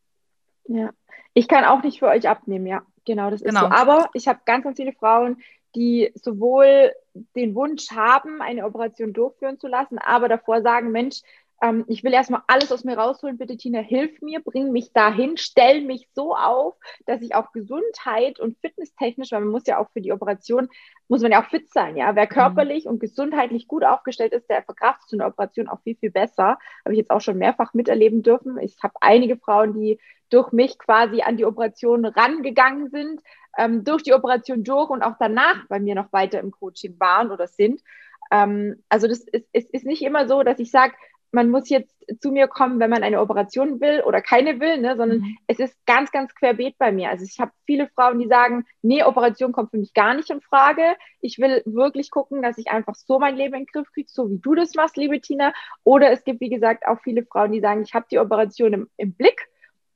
[0.66, 0.90] Ja,
[1.34, 3.66] ich kann auch nicht für euch abnehmen, ja, genau, das genau.
[3.66, 3.74] ist so.
[3.74, 5.38] Aber ich habe ganz, ganz viele Frauen,
[5.74, 6.92] die sowohl
[7.36, 11.22] den Wunsch haben, eine Operation durchführen zu lassen, aber davor sagen, Mensch,
[11.60, 13.38] ähm, ich will erstmal alles aus mir rausholen.
[13.38, 16.74] Bitte, Tina, hilf mir, bring mich dahin, stell mich so auf,
[17.06, 20.68] dass ich auch Gesundheit und fitnesstechnisch, weil man muss ja auch für die Operation,
[21.08, 22.14] muss man ja auch fit sein, ja.
[22.14, 22.30] Wer mhm.
[22.30, 22.92] körperlich mhm.
[22.92, 26.58] und gesundheitlich gut aufgestellt ist, der verkraftet so eine Operation auch viel, viel besser.
[26.84, 28.58] Habe ich jetzt auch schon mehrfach miterleben dürfen.
[28.58, 29.98] Ich habe einige Frauen, die
[30.30, 33.22] durch mich quasi an die Operation rangegangen sind,
[33.56, 37.30] ähm, durch die Operation durch und auch danach bei mir noch weiter im Coaching waren
[37.30, 37.82] oder sind.
[38.30, 40.94] Ähm, also das ist, ist, ist nicht immer so, dass ich sage,
[41.30, 44.96] man muss jetzt zu mir kommen, wenn man eine Operation will oder keine will, ne,
[44.96, 45.36] sondern mhm.
[45.46, 47.10] es ist ganz, ganz querbeet bei mir.
[47.10, 50.40] Also ich habe viele Frauen, die sagen, nee, Operation kommt für mich gar nicht in
[50.40, 50.82] Frage.
[51.20, 54.30] Ich will wirklich gucken, dass ich einfach so mein Leben in den Griff kriege, so
[54.30, 55.52] wie du das machst, liebe Tina.
[55.84, 58.88] Oder es gibt, wie gesagt, auch viele Frauen, die sagen, ich habe die Operation im,
[58.96, 59.48] im Blick.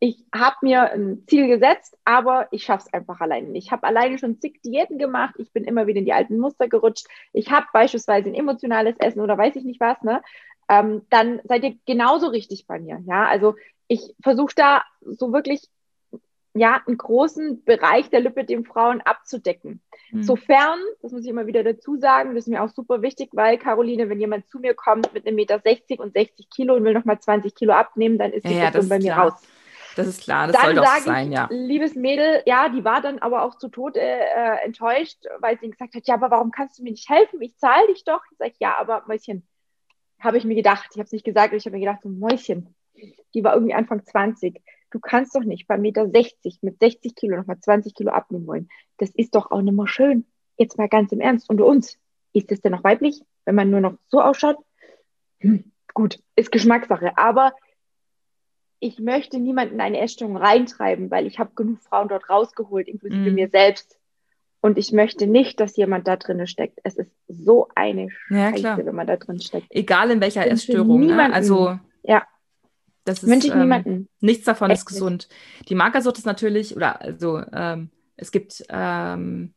[0.05, 3.67] Ich habe mir ein Ziel gesetzt, aber ich schaffe es einfach alleine nicht.
[3.67, 5.37] Ich habe alleine schon zig Diäten gemacht.
[5.39, 7.07] Ich bin immer wieder in die alten Muster gerutscht.
[7.33, 10.21] Ich habe beispielsweise ein emotionales Essen oder weiß ich nicht was, ne?
[10.73, 13.03] Ähm, dann seid ihr genauso richtig bei mir.
[13.07, 13.57] Ja, also
[13.89, 15.69] ich versuche da so wirklich
[16.55, 19.81] ja, einen großen Bereich der Lipid Frauen abzudecken.
[20.11, 20.23] Mhm.
[20.23, 23.57] Sofern, das muss ich immer wieder dazu sagen, das ist mir auch super wichtig, weil
[23.57, 26.93] Caroline, wenn jemand zu mir kommt mit einem Meter 60 und 60 Kilo und will
[26.93, 29.31] nochmal 20 Kilo abnehmen, dann ist die ja, Person bei mir klar.
[29.31, 29.43] raus.
[29.97, 31.49] Das ist klar, das dann soll doch sein, ich, ja.
[31.51, 35.95] Liebes Mädel, ja, die war dann aber auch zu Tode äh, enttäuscht, weil sie gesagt
[35.95, 37.41] hat, ja, aber warum kannst du mir nicht helfen?
[37.43, 38.23] Ich zahle dich doch.
[38.31, 39.47] Ich sage, ja, aber Mäuschen,
[40.23, 42.75] habe ich mir gedacht, ich habe es nicht gesagt, ich habe mir gedacht, so Mäuschen,
[43.35, 44.63] die war irgendwie Anfang 20.
[44.91, 48.69] Du kannst doch nicht bei Meter 60 mit 60 Kilo nochmal 20 Kilo abnehmen wollen.
[48.99, 50.27] Das ist doch auch nicht mehr schön.
[50.57, 51.49] Jetzt mal ganz im Ernst.
[51.49, 51.99] Unter uns,
[52.33, 54.57] ist das denn noch weiblich, wenn man nur noch so ausschaut?
[55.41, 55.65] Hm,
[55.95, 57.17] gut, ist Geschmackssache.
[57.17, 57.53] Aber
[58.81, 63.31] ich möchte niemanden in eine Essstörung reintreiben, weil ich habe genug Frauen dort rausgeholt, inklusive
[63.31, 63.35] mm.
[63.35, 63.99] mir selbst.
[64.63, 66.79] Und ich möchte nicht, dass jemand da drin steckt.
[66.85, 69.67] Es ist so eine Scheiße, ja, wenn man da drin steckt.
[69.71, 71.05] Egal in welcher Essstörung.
[71.07, 71.35] Ne?
[71.35, 72.23] Also ja.
[73.05, 74.09] Das ist, Wünsche ich ähm, niemanden.
[74.21, 75.29] Nichts davon Echt ist gesund.
[75.59, 75.71] Nicht.
[75.71, 79.53] Die Magersucht ist natürlich, oder also ähm, es gibt ähm,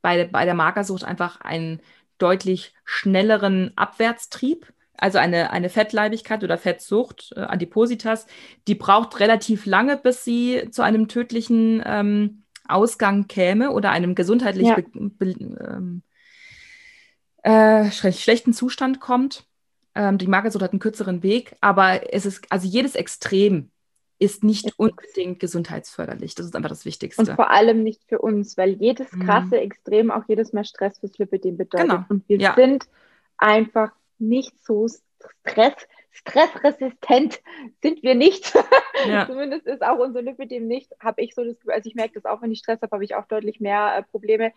[0.00, 1.82] bei, bei der Magersucht einfach einen
[2.16, 4.72] deutlich schnelleren Abwärtstrieb.
[4.96, 8.26] Also eine, eine Fettleibigkeit oder Fettsucht, äh, Adipositas,
[8.66, 14.68] die braucht relativ lange, bis sie zu einem tödlichen ähm, Ausgang käme oder einem gesundheitlich
[14.68, 14.78] ja.
[15.20, 16.02] ähm,
[17.42, 19.46] äh, schlechten Zustand kommt.
[19.94, 23.70] Ähm, die Magersucht hat einen kürzeren Weg, aber es ist, also jedes Extrem
[24.18, 26.34] ist nicht unbedingt gesundheitsförderlich.
[26.34, 27.22] Das ist einfach das Wichtigste.
[27.22, 29.24] Und vor allem nicht für uns, weil jedes mhm.
[29.24, 29.62] krasse mhm.
[29.62, 31.88] Extrem auch jedes Mal Stress fürs Lipidem bedeutet.
[31.88, 32.04] Genau.
[32.08, 32.54] Und wir ja.
[32.54, 32.84] sind
[33.36, 35.74] einfach nicht so stress
[36.18, 37.40] stressresistent
[37.82, 38.54] sind wir nicht.
[39.08, 39.26] Ja.
[39.28, 42.24] Zumindest ist auch unser Lipidem nicht, habe ich so das Gefühl, also ich merke das
[42.24, 44.52] auch, wenn ich Stress habe, habe ich auch deutlich mehr äh, Probleme.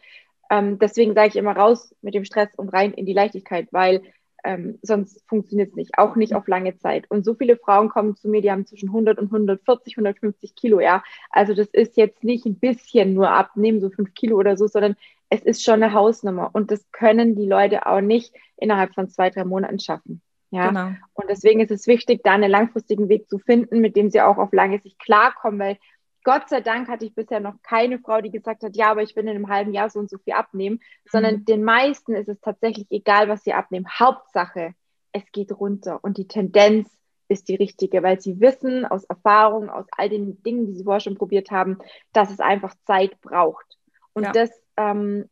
[0.50, 4.02] Ähm, deswegen sage ich immer raus mit dem Stress und rein in die Leichtigkeit, weil
[4.44, 7.06] ähm, sonst funktioniert es nicht, auch nicht auf lange Zeit.
[7.10, 10.80] Und so viele Frauen kommen zu mir, die haben zwischen 100 und 140, 150 Kilo,
[10.80, 11.04] ja.
[11.30, 14.96] Also das ist jetzt nicht ein bisschen nur abnehmen, so fünf Kilo oder so, sondern
[15.30, 16.50] es ist schon eine Hausnummer.
[16.54, 20.22] Und das können die Leute auch nicht innerhalb von zwei, drei Monaten schaffen.
[20.52, 20.92] Ja, genau.
[21.14, 24.38] und deswegen ist es wichtig, da einen langfristigen Weg zu finden, mit dem sie auch
[24.38, 25.78] auf lange Sicht klarkommen, weil
[26.24, 29.16] Gott sei Dank hatte ich bisher noch keine Frau, die gesagt hat, ja, aber ich
[29.16, 31.10] will in einem halben Jahr so und so viel abnehmen, mhm.
[31.10, 33.88] sondern den meisten ist es tatsächlich egal, was sie abnehmen.
[33.88, 34.76] Hauptsache,
[35.14, 36.90] es geht runter und die Tendenz
[37.28, 41.00] ist die richtige, weil sie wissen aus Erfahrung, aus all den Dingen, die sie vorher
[41.00, 41.78] schon probiert haben,
[42.12, 43.78] dass es einfach Zeit braucht.
[44.14, 44.32] Und ja.
[44.34, 45.30] das ähm,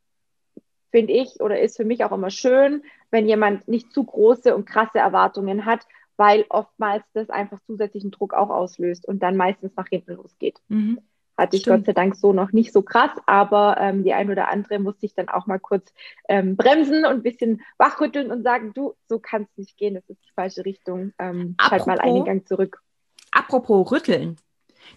[0.91, 4.65] finde ich oder ist für mich auch immer schön, wenn jemand nicht zu große und
[4.65, 5.85] krasse Erwartungen hat,
[6.17, 10.59] weil oftmals das einfach zusätzlichen Druck auch auslöst und dann meistens nach hinten losgeht.
[10.67, 10.99] Mhm.
[11.37, 11.77] Hatte ich Stimmt.
[11.77, 15.05] Gott sei Dank so noch nicht so krass, aber ähm, die ein oder andere musste
[15.05, 15.93] ich dann auch mal kurz
[16.27, 20.03] ähm, bremsen und ein bisschen wachrütteln und sagen, du, so kann es nicht gehen, das
[20.09, 21.13] ist die falsche Richtung.
[21.17, 22.81] Ähm, halt mal einen Gang zurück.
[23.31, 24.35] Apropos rütteln.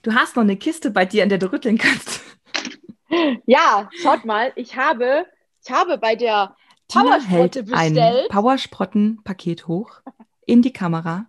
[0.02, 2.20] Du hast noch eine Kiste bei dir, in der du rütteln kannst.
[3.44, 5.26] Ja, schaut mal, ich habe,
[5.64, 6.56] ich habe bei der
[6.88, 7.98] Tina hält bestellt.
[7.98, 10.00] ein Powersprotten-Paket hoch
[10.46, 11.26] in die Kamera.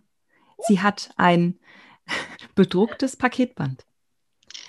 [0.60, 1.60] Sie hat ein
[2.56, 3.86] bedrucktes Paketband.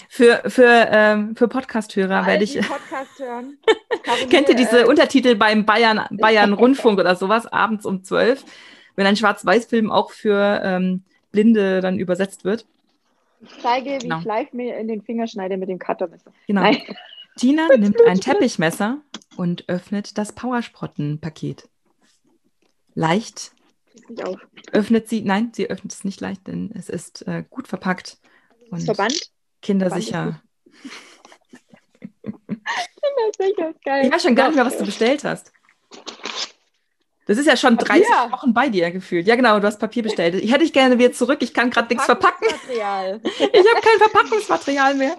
[0.09, 2.61] Für, für, ähm, für Podcast-Hörer werde ich.
[2.61, 3.59] Podcast hören.
[4.31, 8.45] Kennt ihr diese äh, Untertitel beim Bayern, Bayern Rundfunk oder sowas, abends um 12,
[8.95, 11.03] wenn ein Schwarz-Weiß-Film auch für ähm,
[11.33, 12.65] Blinde dann übersetzt wird?
[13.41, 14.21] Ich zeige, wie genau.
[14.21, 16.33] ich live mir in den Finger schneide mit dem Cuttermesser.
[16.47, 16.61] Genau.
[16.61, 16.83] Nein.
[17.37, 19.01] Tina nimmt ein Teppichmesser
[19.37, 21.69] und öffnet das Powersprotten-Paket.
[22.95, 23.53] Leicht
[24.73, 28.19] öffnet sie, nein, sie öffnet es nicht leicht, denn es ist äh, gut verpackt
[28.71, 29.31] und Verband?
[29.63, 30.43] kindersicher.
[32.23, 34.07] kindersicher ist geil.
[34.07, 35.53] Ich weiß schon gar nicht mehr, was du bestellt hast.
[37.27, 38.05] Das ist ja schon Papier.
[38.05, 39.27] 30 Wochen bei dir gefühlt.
[39.27, 40.35] Ja, genau, du hast Papier bestellt.
[40.35, 41.39] Ich hätte ich gerne wieder zurück.
[41.41, 42.47] Ich kann gerade nichts verpacken.
[42.69, 45.17] ich habe kein Verpackungsmaterial mehr.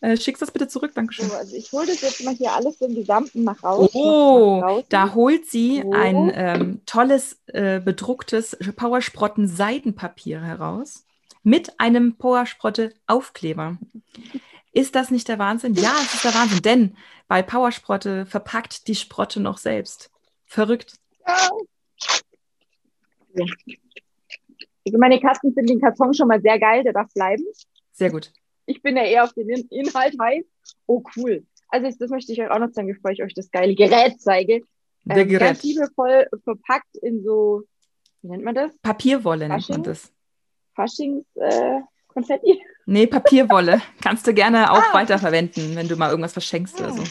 [0.00, 1.28] Äh, schickst das bitte zurück, Dankeschön.
[1.28, 3.90] So, also ich hole das jetzt mal hier alles im Gesamten nach raus.
[3.92, 5.92] Oh, da holt sie oh.
[5.92, 11.04] ein ähm, tolles äh, bedrucktes Powersprotten Seidenpapier heraus
[11.42, 13.78] mit einem Powersprotte Aufkleber.
[14.72, 15.74] Ist das nicht der Wahnsinn?
[15.74, 16.96] Ja, es ist der Wahnsinn, denn
[17.28, 20.10] bei Powersprotte verpackt die Sprotte noch selbst.
[20.46, 20.94] Verrückt.
[24.84, 27.44] Also meine Kasten sind den Karton schon mal sehr geil, der darf bleiben.
[27.92, 28.32] Sehr gut.
[28.66, 30.44] Ich bin ja eher auf den Inhalt heiß.
[30.86, 31.44] Oh, cool.
[31.68, 34.60] Also das möchte ich euch auch noch zeigen, bevor ich euch das geile Gerät zeige.
[35.04, 35.48] Der ähm, Gerät.
[35.48, 37.62] Ganz liebevoll verpackt in so,
[38.22, 38.76] wie nennt man das?
[38.82, 39.74] Papierwolle Fasching?
[39.74, 40.12] nennt man das.
[40.74, 42.62] Faschings äh, Konfetti?
[42.86, 43.80] Nee, Papierwolle.
[44.02, 44.94] Kannst du gerne auch ah.
[44.94, 46.84] weiterverwenden, wenn du mal irgendwas verschenkst ah.
[46.84, 47.02] oder so.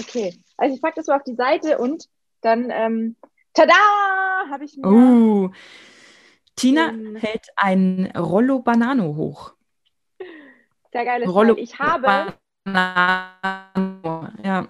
[0.00, 0.38] Okay.
[0.56, 2.08] Also ich packe das so auf die Seite und
[2.42, 3.16] dann ähm,
[3.54, 3.72] Tada!
[4.50, 4.86] Habe ich mir.
[4.86, 5.50] Uh,
[6.56, 9.54] Tina ähm, hält ein Rollo Banano hoch.
[10.92, 12.34] Sehr geiles Rollo Ich habe.
[12.64, 14.66] Banano, ja.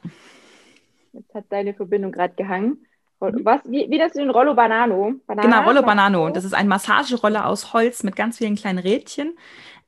[1.12, 2.86] Jetzt hat deine Verbindung gerade gehangen.
[3.20, 3.62] Was?
[3.64, 5.14] Wie, wie das den Rollo Banano?
[5.26, 5.48] Banana?
[5.48, 6.28] Genau, Rollo Banano.
[6.30, 9.38] Das ist ein Massageroller aus Holz mit ganz vielen kleinen Rädchen,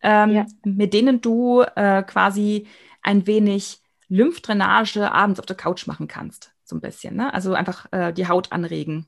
[0.02, 0.46] ähm, ja.
[0.64, 2.66] mit denen du äh, quasi
[3.02, 7.16] ein wenig Lymphdrainage abends auf der Couch machen kannst so ein bisschen.
[7.16, 7.32] Ne?
[7.32, 9.06] Also einfach äh, die Haut anregen.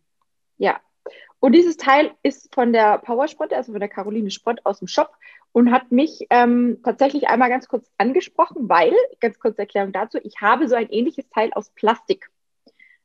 [0.56, 0.80] Ja.
[1.40, 5.12] Und dieses Teil ist von der Powersprotte, also von der Caroline Sprott aus dem Shop
[5.52, 10.40] und hat mich ähm, tatsächlich einmal ganz kurz angesprochen, weil, ganz kurze Erklärung dazu, ich
[10.40, 12.30] habe so ein ähnliches Teil aus Plastik.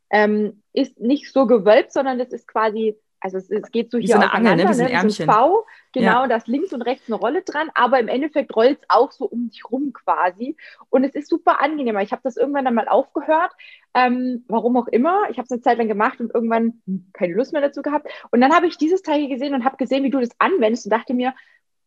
[0.10, 4.06] Ähm, ist nicht so gewölbt, sondern das ist quasi also es, es, geht so wie
[4.06, 4.70] hier so eine Angel, ne?
[4.70, 5.26] Wie so ein Ärmchen.
[5.26, 6.28] V, genau, ja.
[6.28, 9.26] da ist links und rechts eine Rolle dran, aber im Endeffekt rollt es auch so
[9.26, 10.58] um dich rum quasi.
[10.90, 11.98] Und es ist super angenehm.
[12.00, 13.52] Ich habe das irgendwann dann mal aufgehört,
[13.94, 15.22] ähm, warum auch immer.
[15.30, 16.82] Ich habe es eine Zeit lang gemacht und irgendwann
[17.14, 18.10] keine Lust mehr dazu gehabt.
[18.32, 20.86] Und dann habe ich dieses Teil hier gesehen und habe gesehen, wie du das anwendest
[20.86, 21.34] und dachte mir,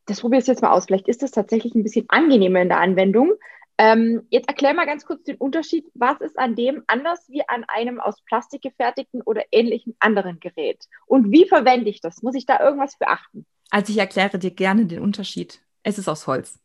[0.06, 0.86] das probiere ich jetzt mal aus.
[0.86, 3.34] Vielleicht ist das tatsächlich ein bisschen angenehmer in der Anwendung.
[3.78, 5.86] Ähm, jetzt erklär mal ganz kurz den Unterschied.
[5.94, 10.84] Was ist an dem anders wie an einem aus Plastik gefertigten oder ähnlichen anderen Gerät?
[11.06, 12.22] Und wie verwende ich das?
[12.22, 13.44] Muss ich da irgendwas beachten?
[13.70, 15.60] Also ich erkläre dir gerne den Unterschied.
[15.82, 16.58] Es ist aus Holz.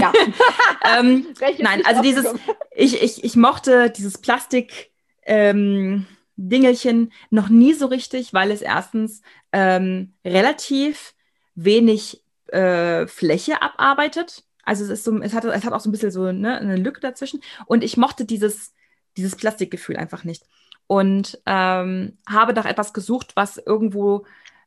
[0.00, 0.12] Ja.
[0.98, 1.26] ähm,
[1.58, 2.26] nein, also dieses,
[2.74, 4.90] ich, ich, ich mochte dieses Plastik
[5.22, 9.22] ähm, Dingelchen noch nie so richtig, weil es erstens
[9.52, 11.14] ähm, relativ
[11.54, 14.44] wenig äh, Fläche abarbeitet.
[14.64, 16.76] Also es ist so, es hat, es hat auch so ein bisschen so ne, eine
[16.76, 17.42] Lücke dazwischen.
[17.66, 18.74] Und ich mochte dieses,
[19.16, 20.44] dieses Plastikgefühl einfach nicht.
[20.86, 24.26] Und ähm, habe nach etwas gesucht, was irgendwo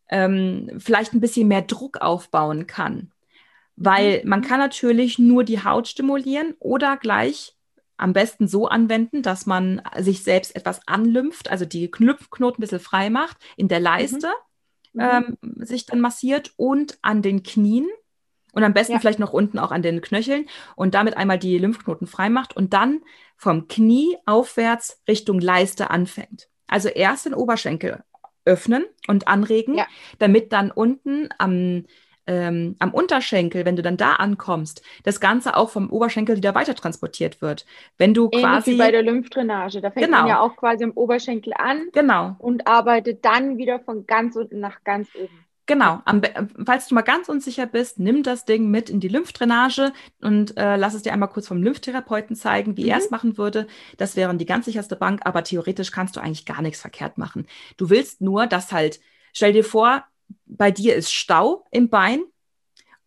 [0.10, 3.12] ähm, vielleicht ein bisschen mehr Druck aufbauen kann.
[3.76, 4.30] Weil mhm.
[4.30, 7.56] man kann natürlich nur die Haut stimulieren oder gleich
[7.98, 12.80] am besten so anwenden, dass man sich selbst etwas anlympht, also die Knüpfknoten ein bisschen
[12.80, 14.30] frei macht, in der Leiste
[14.94, 15.02] mhm.
[15.02, 17.88] ähm, sich dann massiert und an den Knien
[18.54, 19.00] und am besten ja.
[19.00, 20.46] vielleicht noch unten auch an den Knöcheln
[20.76, 23.02] und damit einmal die Lymphknoten frei macht und dann
[23.36, 26.48] vom Knie aufwärts Richtung Leiste anfängt.
[26.68, 28.04] Also erst den Oberschenkel
[28.46, 29.88] öffnen und anregen, ja.
[30.20, 31.86] damit dann unten am
[32.26, 36.74] ähm, am Unterschenkel, wenn du dann da ankommst, das Ganze auch vom Oberschenkel wieder weiter
[36.74, 37.66] transportiert wird.
[37.98, 40.20] Wenn du Ähnlich quasi wie bei der Lymphdrainage, da fängt genau.
[40.20, 42.36] man ja auch quasi am Oberschenkel an genau.
[42.40, 45.46] und arbeitet dann wieder von ganz unten nach ganz oben.
[45.66, 46.22] Genau, Am,
[46.66, 50.76] falls du mal ganz unsicher bist, nimm das Ding mit in die Lymphdrainage und äh,
[50.76, 52.90] lass es dir einmal kurz vom Lymphtherapeuten zeigen, wie mhm.
[52.90, 53.68] er es machen würde.
[53.98, 57.48] Das wäre die ganz sicherste Bank, aber theoretisch kannst du eigentlich gar nichts verkehrt machen.
[57.78, 59.00] Du willst nur, dass halt,
[59.32, 60.04] stell dir vor,
[60.46, 62.24] bei dir ist Stau im Bein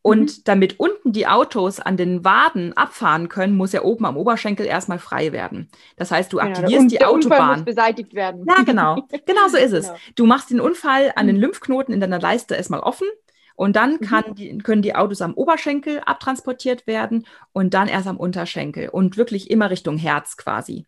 [0.06, 0.42] und mhm.
[0.44, 5.00] damit unten die Autos an den Waden abfahren können, muss ja oben am Oberschenkel erstmal
[5.00, 5.68] frei werden.
[5.96, 7.40] Das heißt, du aktivierst ja, die der Autobahn.
[7.40, 8.44] Unfall muss beseitigt werden.
[8.46, 9.04] Ja, genau.
[9.26, 9.86] Genau so ist es.
[9.86, 9.98] Genau.
[10.14, 11.42] Du machst den Unfall an den mhm.
[11.42, 13.08] Lymphknoten in deiner Leiste erstmal offen
[13.56, 14.34] und dann mhm.
[14.36, 19.50] die, können die Autos am Oberschenkel abtransportiert werden und dann erst am Unterschenkel und wirklich
[19.50, 20.86] immer Richtung Herz quasi.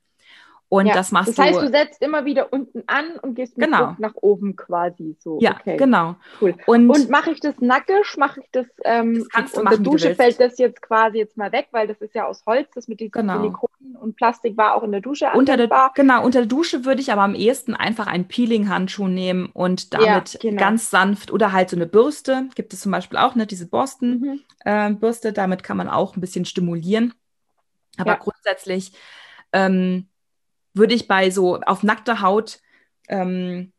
[0.70, 1.32] Und ja, das machst du.
[1.32, 3.86] Das heißt, du setzt immer wieder unten an und gehst mit genau.
[3.86, 5.38] Druck nach oben quasi so.
[5.40, 5.78] Ja, okay.
[5.78, 6.16] genau.
[6.42, 6.54] Cool.
[6.66, 8.16] Und, und mache ich das nackig?
[8.18, 11.52] Mache ich das, ähm, das kannst du machen, Dusche fällt das jetzt quasi jetzt mal
[11.52, 13.38] weg, weil das ist ja aus Holz, das mit diesen genau.
[13.38, 17.00] Silikonen und Plastik war auch in der Dusche unter der, Genau, unter der Dusche würde
[17.00, 20.60] ich aber am ehesten einfach einen Peeling-Handschuh nehmen und damit ja, genau.
[20.60, 25.28] ganz sanft oder halt so eine Bürste, gibt es zum Beispiel auch, ne, diese Borsten-Bürste,
[25.28, 25.32] mhm.
[25.32, 27.14] äh, damit kann man auch ein bisschen stimulieren.
[27.96, 28.16] Aber ja.
[28.16, 28.92] grundsätzlich
[29.52, 30.08] ähm,
[30.74, 32.60] würde ich bei so auf nackter Haut
[33.08, 33.72] ähm,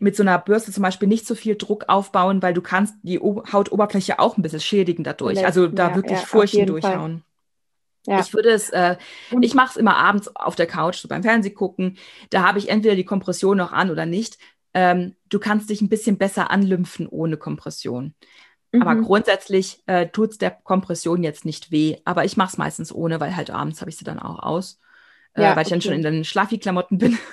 [0.00, 3.20] mit so einer Bürste zum Beispiel nicht so viel Druck aufbauen, weil du kannst die
[3.20, 5.44] o Hautoberfläche auch ein bisschen schädigen dadurch.
[5.44, 7.22] Also da ja, wirklich ja, Furchen durchhauen.
[8.06, 8.18] Ja.
[8.20, 8.96] Ich würde es, äh,
[9.42, 11.98] ich mache es immer abends auf der Couch, so beim Fernseh gucken.
[12.30, 14.38] Da habe ich entweder die Kompression noch an oder nicht.
[14.72, 18.14] Ähm, du kannst dich ein bisschen besser anlymphen ohne Kompression.
[18.72, 18.82] Mhm.
[18.82, 21.98] Aber grundsätzlich äh, tut es der Kompression jetzt nicht weh.
[22.06, 24.80] Aber ich mache es meistens ohne, weil halt abends habe ich sie dann auch aus
[25.34, 25.70] äh, ja, weil ich okay.
[25.70, 27.18] dann schon in den Schlafi-Klamotten bin.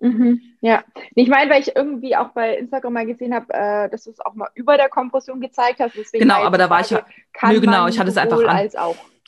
[0.00, 0.84] Mhm, ja,
[1.16, 4.20] ich meine, weil ich irgendwie auch bei Instagram mal gesehen habe, äh, dass du es
[4.20, 5.94] auch mal über der Kompression gezeigt hast.
[6.12, 7.04] genau, aber da war ich ja,
[7.48, 8.68] nö, genau, ich hatte es einfach an.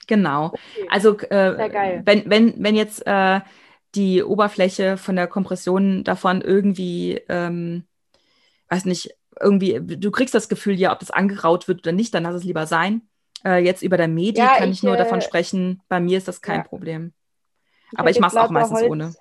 [0.07, 0.46] Genau.
[0.46, 0.88] Okay.
[0.90, 3.40] Also äh, wenn, wenn, wenn jetzt äh,
[3.94, 7.84] die Oberfläche von der Kompression davon irgendwie, ähm,
[8.68, 12.22] weiß nicht, irgendwie, du kriegst das Gefühl, ja, ob das angeraut wird oder nicht, dann
[12.24, 13.02] lass es lieber sein.
[13.44, 15.82] Äh, jetzt über der Medi ja, kann ich, ich nur davon äh, sprechen.
[15.88, 16.64] Bei mir ist das kein ja.
[16.64, 17.12] Problem.
[17.95, 19.14] Ich Aber ich mache es auch meistens Holz, ohne.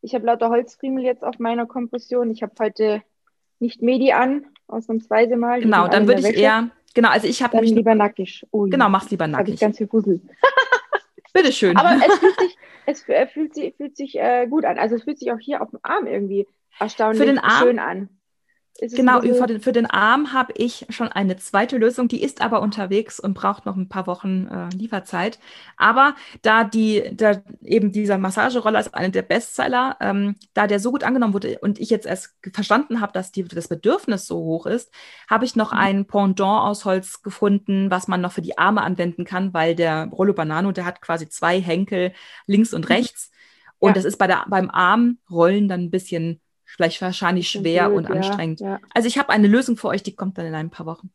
[0.00, 2.30] Ich habe lauter Holzfriemel jetzt auf meiner Kompression.
[2.30, 3.02] Ich habe heute
[3.58, 5.60] nicht Medi an, ausnahmsweise mal.
[5.60, 8.46] Genau, dann würde ich eher, genau, also ich habe nämlich lieber nackig.
[8.50, 9.46] Oh, genau, mach's lieber nackig.
[9.46, 10.20] Habe ich ganz viel Fussel.
[11.34, 11.76] Bitteschön.
[11.76, 14.78] Aber es fühlt sich, es äh, fühlt sich, fühlt sich äh, gut an.
[14.78, 16.46] Also es fühlt sich auch hier auf dem Arm irgendwie
[16.78, 18.08] erstaunlich Für den Arm, schön an.
[18.80, 22.60] Genau, für den, für den Arm habe ich schon eine zweite Lösung, die ist aber
[22.60, 25.38] unterwegs und braucht noch ein paar Wochen äh, Lieferzeit.
[25.76, 30.90] Aber da die, da eben dieser Massageroller ist einer der Bestseller, ähm, da der so
[30.90, 34.66] gut angenommen wurde und ich jetzt erst verstanden habe, dass die, das Bedürfnis so hoch
[34.66, 34.92] ist,
[35.30, 35.78] habe ich noch mhm.
[35.78, 40.08] ein Pendant aus Holz gefunden, was man noch für die Arme anwenden kann, weil der
[40.08, 42.12] Rollo Banano, der hat quasi zwei Henkel
[42.46, 42.94] links und mhm.
[42.94, 43.30] rechts.
[43.78, 43.94] Und ja.
[43.94, 46.40] das ist bei der, beim Armrollen dann ein bisschen
[46.74, 48.60] vielleicht wahrscheinlich schwer blöd, und anstrengend.
[48.60, 48.80] Ja, ja.
[48.92, 51.10] Also ich habe eine Lösung für euch, die kommt dann in ein paar Wochen.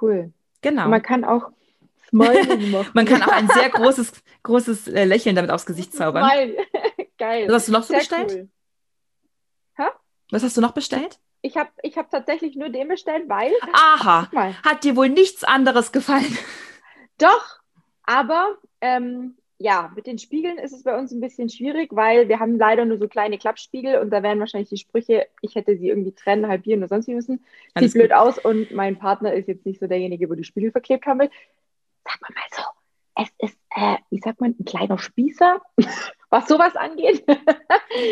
[0.00, 0.32] Cool.
[0.60, 0.84] Genau.
[0.84, 1.50] Und man kann auch
[2.12, 6.30] man kann auch ein sehr großes, großes äh, Lächeln damit aufs Gesicht zaubern.
[7.18, 7.48] Geil.
[7.48, 8.30] Was hast du noch so bestellt?
[8.30, 8.48] Cool.
[10.32, 11.20] Was hast du noch bestellt?
[11.42, 13.52] Ich habe ich hab tatsächlich nur den bestellt, weil.
[13.74, 14.30] Aha.
[14.64, 16.38] Hat dir wohl nichts anderes gefallen?
[17.18, 17.60] Doch,
[18.04, 22.40] aber ähm, ja, mit den Spiegeln ist es bei uns ein bisschen schwierig, weil wir
[22.40, 25.88] haben leider nur so kleine Klappspiegel und da wären wahrscheinlich die Sprüche, ich hätte sie
[25.88, 27.44] irgendwie trennen, halbieren oder sonst wie müssen.
[27.78, 31.06] Sieht blöd aus und mein Partner ist jetzt nicht so derjenige, wo die Spiegel verklebt
[31.06, 31.30] haben will.
[32.04, 32.62] Sag mal mal so,
[33.14, 35.60] es ist, äh, wie sagt man, ein kleiner Spießer,
[36.30, 37.24] was sowas angeht.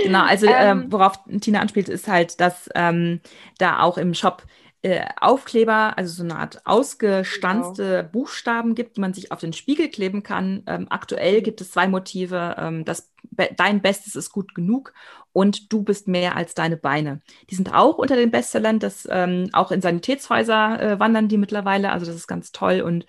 [0.05, 3.21] genau, also ähm, äh, worauf Tina anspielt, ist halt, dass ähm,
[3.59, 4.45] da auch im Shop
[4.83, 8.09] äh, Aufkleber, also so eine Art ausgestanzte genau.
[8.11, 10.63] Buchstaben gibt, die man sich auf den Spiegel kleben kann.
[10.67, 12.57] Ähm, aktuell gibt es zwei Motive.
[12.59, 13.13] Ähm, das,
[13.57, 14.95] dein Bestes ist gut genug
[15.33, 17.21] und du bist mehr als deine Beine.
[17.51, 18.79] Die sind auch unter den Bestsellern.
[18.79, 21.93] Das, ähm, auch in Sanitätshäuser äh, wandern die mittlerweile.
[21.93, 23.05] Also das ist ganz toll und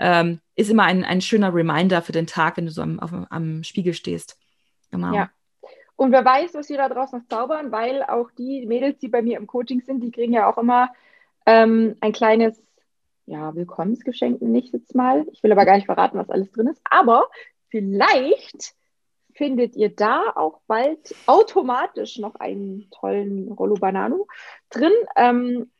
[0.00, 3.12] ähm, ist immer ein, ein schöner Reminder für den Tag, wenn du so am, auf,
[3.30, 4.36] am Spiegel stehst.
[4.90, 5.14] Genau.
[5.14, 5.30] Ja.
[5.96, 9.22] Und wer weiß, was wir da draus noch zaubern, weil auch die Mädels, die bei
[9.22, 10.92] mir im Coaching sind, die kriegen ja auch immer
[11.46, 12.60] ähm, ein kleines,
[13.26, 15.24] ja, Willkommensgeschenk, ich jetzt mal.
[15.32, 16.80] Ich will aber gar nicht verraten, was alles drin ist.
[16.90, 17.28] Aber
[17.68, 18.74] vielleicht
[19.34, 24.26] findet ihr da auch bald automatisch noch einen tollen Rollo Banano
[24.70, 24.92] drin.
[25.16, 25.70] Ähm,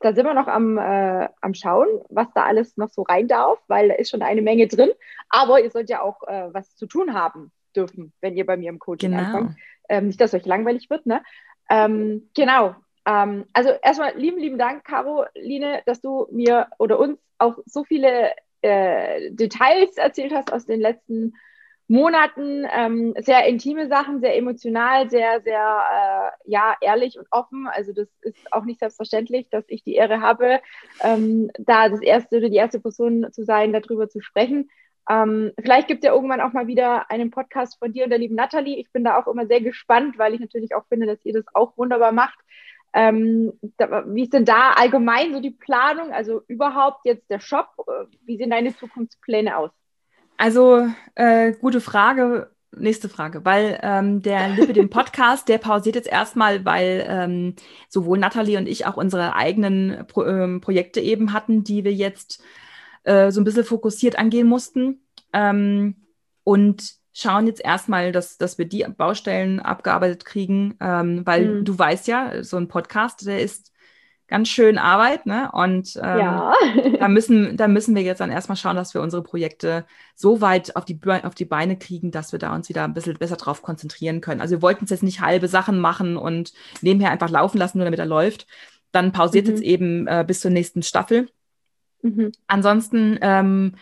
[0.00, 3.58] da sind wir noch am, äh, am Schauen, was da alles noch so rein darf,
[3.66, 4.90] weil da ist schon eine Menge drin.
[5.28, 8.70] Aber ihr sollt ja auch äh, was zu tun haben dürfen, wenn ihr bei mir
[8.70, 9.22] im Coaching genau.
[9.22, 9.56] anfangt.
[9.88, 11.22] Ähm, nicht, dass euch langweilig wird, ne?
[11.70, 12.74] Ähm, genau.
[13.06, 18.32] Ähm, also erstmal lieben, lieben Dank, Caroline, dass du mir oder uns auch so viele
[18.62, 21.34] äh, Details erzählt hast aus den letzten
[21.86, 22.66] Monaten.
[22.70, 27.66] Ähm, sehr intime Sachen, sehr emotional, sehr, sehr äh, ja, ehrlich und offen.
[27.66, 30.60] Also das ist auch nicht selbstverständlich, dass ich die Ehre habe,
[31.02, 34.68] ähm, da das erste oder die erste Person zu sein, darüber zu sprechen.
[35.08, 38.18] Ähm, vielleicht gibt es ja irgendwann auch mal wieder einen Podcast von dir und der
[38.18, 38.76] lieben Nathalie.
[38.76, 41.46] Ich bin da auch immer sehr gespannt, weil ich natürlich auch finde, dass ihr das
[41.54, 42.38] auch wunderbar macht.
[42.92, 47.68] Ähm, da, wie ist denn da allgemein so die Planung, also überhaupt jetzt der Shop?
[47.86, 49.70] Äh, wie sehen deine Zukunftspläne aus?
[50.36, 52.50] Also, äh, gute Frage.
[52.70, 57.54] Nächste Frage, weil ähm, der Lippe, den Podcast, der pausiert jetzt erstmal, weil ähm,
[57.88, 62.42] sowohl Nathalie und ich auch unsere eigenen Pro ähm, Projekte eben hatten, die wir jetzt
[63.08, 65.00] äh, so ein bisschen fokussiert angehen mussten.
[65.32, 65.96] Ähm,
[66.44, 71.64] und schauen jetzt erstmal, dass, dass wir die Baustellen abgearbeitet kriegen, ähm, weil mhm.
[71.64, 73.72] du weißt ja, so ein Podcast, der ist
[74.28, 75.50] ganz schön Arbeit, ne?
[75.52, 76.52] Und ähm, ja.
[76.98, 80.76] da, müssen, da müssen wir jetzt dann erstmal schauen, dass wir unsere Projekte so weit
[80.76, 83.62] auf die, auf die Beine kriegen, dass wir da uns wieder ein bisschen besser drauf
[83.62, 84.40] konzentrieren können.
[84.40, 86.52] Also wir wollten jetzt nicht halbe Sachen machen und
[86.82, 88.46] nebenher einfach laufen lassen, nur damit er läuft.
[88.92, 89.52] Dann pausiert mhm.
[89.52, 91.28] jetzt eben äh, bis zur nächsten Staffel.
[92.02, 92.32] Mhm.
[92.46, 93.74] Ansonsten ähm,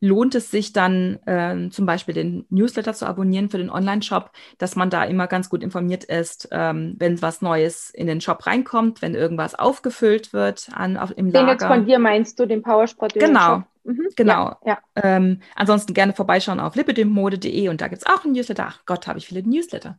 [0.00, 4.76] lohnt es sich dann ähm, zum Beispiel den Newsletter zu abonnieren für den Online-Shop, dass
[4.76, 9.02] man da immer ganz gut informiert ist, ähm, wenn was Neues in den Shop reinkommt,
[9.02, 11.46] wenn irgendwas aufgefüllt wird an, auf, im Lager.
[11.46, 13.14] Den jetzt von dir meinst du, den Powersport?
[13.14, 14.08] Genau, mhm.
[14.14, 14.56] genau.
[14.64, 15.16] Ja, ja.
[15.16, 18.66] Ähm, ansonsten gerne vorbeischauen auf lippedemode.de und da gibt es auch einen Newsletter.
[18.68, 19.98] Ach Gott, habe ich viele Newsletter.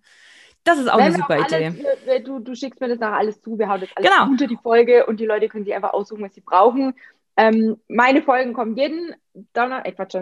[0.64, 1.74] Das ist auch Wenn eine super auch Idee.
[2.08, 4.30] Alles, du, du schickst mir das nachher alles zu, wir hauen das alles genau.
[4.30, 6.94] unter die Folge und die Leute können sich einfach aussuchen, was sie brauchen.
[7.40, 9.16] Ähm, meine Folgen kommen jeden
[9.54, 10.14] Donner, äh, Quatsch,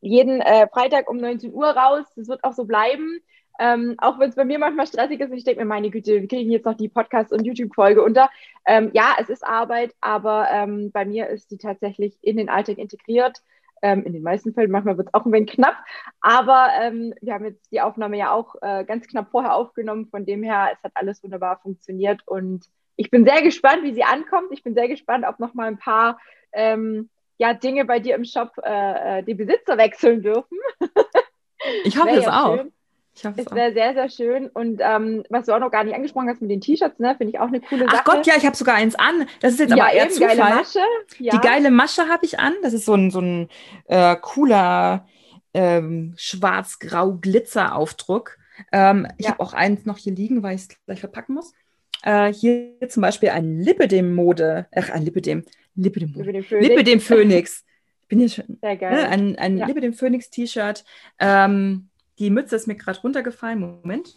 [0.00, 2.06] jeden äh, Freitag um 19 Uhr raus.
[2.16, 3.20] Das wird auch so bleiben.
[3.58, 6.20] Ähm, auch wenn es bei mir manchmal stressig ist und ich denke mir, meine Güte,
[6.22, 8.30] wir kriegen jetzt noch die Podcast- und YouTube-Folge unter.
[8.64, 12.78] Ähm, ja, es ist Arbeit, aber ähm, bei mir ist die tatsächlich in den Alltag
[12.78, 13.42] integriert.
[13.82, 15.76] Ähm, in den meisten Fällen, manchmal wird es auch ein wenig knapp,
[16.22, 20.06] aber ähm, wir haben jetzt die Aufnahme ja auch äh, ganz knapp vorher aufgenommen.
[20.06, 22.64] Von dem her, es hat alles wunderbar funktioniert und
[22.96, 24.48] ich bin sehr gespannt, wie sie ankommt.
[24.50, 26.18] Ich bin sehr gespannt, ob noch mal ein paar
[26.56, 30.58] ähm, ja, Dinge bei dir im Shop äh, äh die Besitzer wechseln dürfen.
[31.84, 32.56] ich hoffe es auch.
[32.56, 32.72] Schön.
[33.14, 34.48] Ich hoffe es wäre sehr, sehr schön.
[34.48, 37.32] Und ähm, was du auch noch gar nicht angesprochen hast mit den T-Shirts, ne, finde
[37.32, 37.96] ich auch eine coole Sache.
[37.98, 39.26] Ach Gott, ja, ich habe sogar eins an.
[39.40, 40.36] Das ist jetzt ja, aber eher eben, Zufall.
[40.36, 40.78] Geile Masche.
[41.18, 41.32] Ja.
[41.32, 42.52] Die geile Masche habe ich an.
[42.62, 43.48] Das ist so ein, so ein
[43.86, 45.06] äh, cooler
[45.54, 48.36] ähm, schwarz-grau Glitzer-Aufdruck.
[48.70, 49.32] Ähm, ich ja.
[49.32, 51.54] habe auch eins noch hier liegen, weil ich es gleich verpacken muss.
[52.06, 55.44] Äh, hier zum Beispiel ein Lipidem-Mode, ach, ein Lipidem,
[55.74, 56.68] Lipidem, Lipidem Phoenix.
[56.68, 57.64] Lipidem Phoenix.
[58.02, 58.58] Ich bin hier schon.
[58.62, 58.92] Sehr geil.
[58.92, 59.08] Ne?
[59.08, 59.66] Ein, ein ja.
[59.66, 60.84] Lipidem Phoenix T-Shirt.
[61.18, 61.88] Ähm,
[62.20, 63.58] die Mütze ist mir gerade runtergefallen.
[63.58, 64.14] Moment.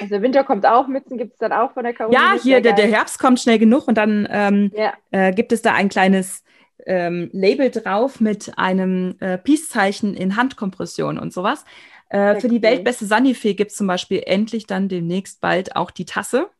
[0.00, 2.20] Also Winter kommt auch, Mützen gibt es dann auch von der Caroline.
[2.20, 4.92] Ja, hier, der, der, Herbst kommt schnell genug und dann ähm, ja.
[5.12, 6.42] äh, gibt es da ein kleines
[6.86, 11.64] ähm, Label drauf mit einem äh, Peace-Zeichen in Handkompression und sowas.
[12.08, 16.06] Äh, für die weltbeste Sunnyfee gibt es zum Beispiel endlich dann demnächst bald auch die
[16.06, 16.50] Tasse.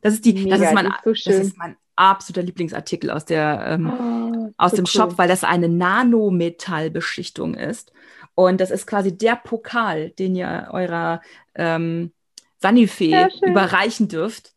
[0.00, 3.64] Das ist die, Mega, das ist mein, so das ist mein absoluter Lieblingsartikel aus der
[3.66, 4.90] ähm, oh, aus so dem cool.
[4.90, 7.92] Shop, weil das eine Nanometallbeschichtung ist.
[8.34, 11.20] Und das ist quasi der Pokal, den ihr eurer
[11.54, 12.12] ähm,
[12.58, 14.54] Sanifee überreichen dürft.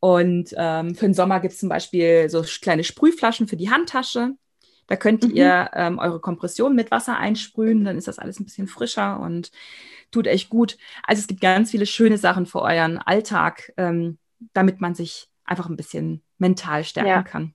[0.00, 4.32] Und ähm, für den Sommer gibt es zum Beispiel so kleine Sprühflaschen für die Handtasche.
[4.88, 5.30] Da könnt mhm.
[5.34, 9.50] ihr ähm, eure Kompression mit Wasser einsprühen, dann ist das alles ein bisschen frischer und
[10.10, 10.76] tut echt gut.
[11.04, 14.18] Also es gibt ganz viele schöne Sachen für euren Alltag, ähm,
[14.52, 17.22] damit man sich einfach ein bisschen mental stärken ja.
[17.22, 17.54] kann.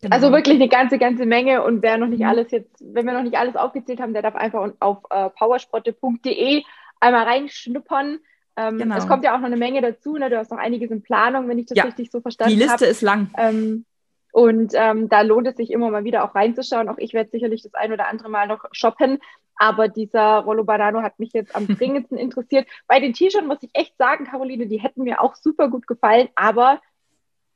[0.00, 0.14] Genau.
[0.14, 1.62] Also wirklich eine ganze, ganze Menge.
[1.62, 2.26] Und wer noch nicht mhm.
[2.26, 6.62] alles jetzt, wenn wir noch nicht alles aufgezählt haben, der darf einfach auf äh, powersprotte.de
[7.00, 8.18] einmal reinschnuppern.
[8.56, 8.96] Ähm, genau.
[8.96, 10.16] Es kommt ja auch noch eine Menge dazu.
[10.16, 10.30] Ne?
[10.30, 11.84] Du hast noch einiges in Planung, wenn ich das ja.
[11.84, 12.58] richtig so verstanden habe.
[12.58, 12.90] Die Liste hab.
[12.90, 13.30] ist lang.
[13.36, 13.84] Ähm,
[14.32, 16.88] und ähm, da lohnt es sich immer mal wieder auch reinzuschauen.
[16.90, 19.18] Auch ich werde sicherlich das ein oder andere Mal noch shoppen.
[19.56, 22.66] Aber dieser Rollo Banano hat mich jetzt am dringendsten interessiert.
[22.86, 26.28] Bei den T-Shirts muss ich echt sagen, Caroline, die hätten mir auch super gut gefallen.
[26.34, 26.80] Aber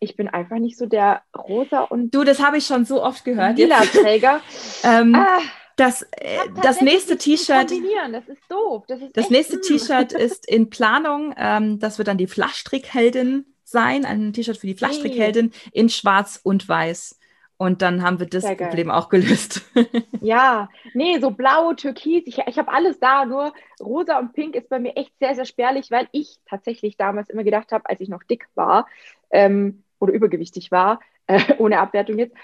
[0.01, 2.15] ich bin einfach nicht so der rosa und.
[2.15, 3.59] Du, das habe ich schon so oft gehört.
[3.59, 4.41] Lila Träger.
[4.83, 5.41] ähm, ah.
[5.77, 7.71] Das, äh, das nächste T-Shirt.
[8.13, 8.85] Das ist doof.
[8.87, 11.35] Das, ist das nächste T-Shirt ist in Planung.
[11.39, 14.05] Ähm, das wird dann die Flaschstrickheldin sein.
[14.05, 17.19] Ein T-Shirt für die Flaschstrickheldin in Schwarz und Weiß.
[17.61, 19.61] Und dann haben wir das Problem auch gelöst.
[20.23, 24.71] ja, nee, so blau, türkis, ich, ich habe alles da, nur rosa und pink ist
[24.71, 28.09] bei mir echt sehr, sehr spärlich, weil ich tatsächlich damals immer gedacht habe, als ich
[28.09, 28.87] noch dick war
[29.29, 32.35] ähm, oder übergewichtig war, äh, ohne Abwertung jetzt,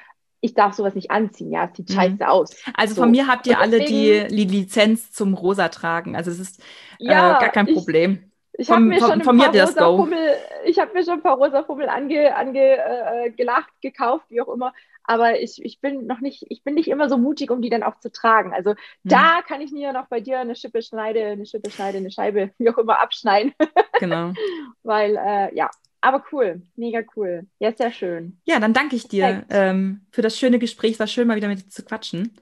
[0.42, 1.94] ich darf sowas nicht anziehen, ja, es sieht mhm.
[1.94, 2.62] scheiße aus.
[2.74, 3.00] Also so.
[3.00, 6.60] von mir habt ihr alle die, Lizenz zum Rosa tragen, also es ist
[7.00, 8.32] äh, ja, gar kein Problem.
[8.52, 10.36] Ich, ich habe mir, schon ein paar rosa Fummel,
[10.66, 14.48] ich hab mir schon ein paar rosa Fummel ange, ange äh, gelacht, gekauft, wie auch
[14.48, 14.74] immer.
[15.06, 17.82] Aber ich, ich bin noch nicht, ich bin nicht immer so mutig, um die dann
[17.82, 18.52] auch zu tragen.
[18.52, 18.76] Also hm.
[19.04, 22.50] da kann ich mir noch bei dir eine Schippe schneide, eine Schippe schneide, eine Scheibe,
[22.58, 23.52] wie auch immer, abschneiden.
[24.00, 24.32] Genau.
[24.82, 27.46] Weil, äh, ja, aber cool, mega cool.
[27.58, 28.38] Ja, sehr schön.
[28.44, 30.98] Ja, dann danke ich dir ähm, für das schöne Gespräch.
[31.00, 32.36] War schön, mal wieder mit dir zu quatschen.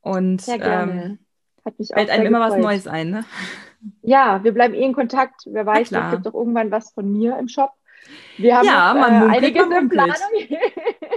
[0.00, 1.02] Und sehr gerne.
[1.02, 1.18] Ähm,
[1.64, 3.24] Hat mich auch fällt einem immer was Neues ein, ne?
[4.02, 5.42] Ja, wir bleiben eh in Kontakt.
[5.46, 7.72] Wer weiß, es gibt doch irgendwann was von mir im Shop.
[8.36, 10.14] Wir haben ja, noch, man äh, einiges in Planung.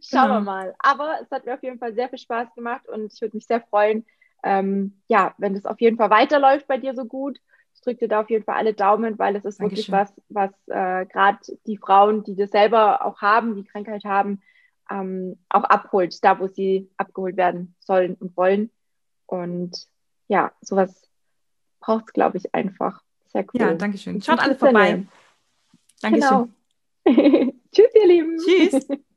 [0.00, 0.74] Schauen wir mal.
[0.78, 3.46] Aber es hat mir auf jeden Fall sehr viel Spaß gemacht und ich würde mich
[3.46, 4.04] sehr freuen,
[4.42, 7.38] ähm, ja, wenn es auf jeden Fall weiterläuft bei dir so gut
[7.86, 9.92] drücke dir da auf jeden Fall alle Daumen, weil es ist Dankeschön.
[9.92, 14.42] wirklich was, was äh, gerade die Frauen, die das selber auch haben, die Krankheit haben,
[14.90, 18.70] ähm, auch abholt, da wo sie abgeholt werden sollen und wollen.
[19.26, 19.86] Und
[20.28, 21.08] ja, sowas
[21.80, 23.02] braucht es, glaube ich, einfach.
[23.28, 23.60] Sehr cool.
[23.60, 24.20] Ja, danke schön.
[24.20, 25.04] Schaut alle vorbei.
[26.02, 26.52] Dankeschön.
[27.04, 27.52] Genau.